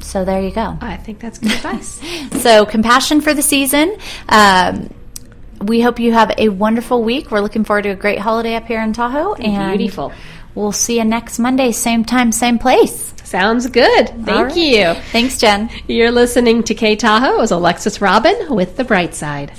So 0.00 0.24
there 0.24 0.42
you 0.42 0.50
go. 0.50 0.76
I 0.80 0.96
think 0.96 1.20
that's 1.20 1.38
good 1.38 1.52
advice. 1.52 2.00
So 2.42 2.66
compassion 2.66 3.20
for 3.20 3.32
the 3.32 3.42
season. 3.42 3.96
Um, 4.28 4.92
we 5.66 5.80
hope 5.80 5.98
you 5.98 6.12
have 6.12 6.32
a 6.38 6.48
wonderful 6.48 7.02
week. 7.02 7.30
We're 7.30 7.40
looking 7.40 7.64
forward 7.64 7.82
to 7.82 7.90
a 7.90 7.96
great 7.96 8.18
holiday 8.18 8.54
up 8.54 8.66
here 8.66 8.82
in 8.82 8.92
Tahoe. 8.92 9.34
And 9.34 9.78
Beautiful. 9.78 10.12
We'll 10.54 10.72
see 10.72 10.98
you 10.98 11.04
next 11.04 11.38
Monday, 11.38 11.72
same 11.72 12.04
time, 12.04 12.30
same 12.30 12.58
place. 12.58 13.12
Sounds 13.24 13.66
good. 13.66 14.08
Thank 14.08 14.28
right. 14.28 14.56
you. 14.56 14.94
Thanks, 15.10 15.38
Jen. 15.38 15.68
You're 15.88 16.12
listening 16.12 16.62
to 16.64 16.74
K 16.74 16.94
Tahoe 16.94 17.40
as 17.40 17.50
Alexis 17.50 18.00
Robin 18.00 18.54
with 18.54 18.76
The 18.76 18.84
Bright 18.84 19.14
Side. 19.14 19.50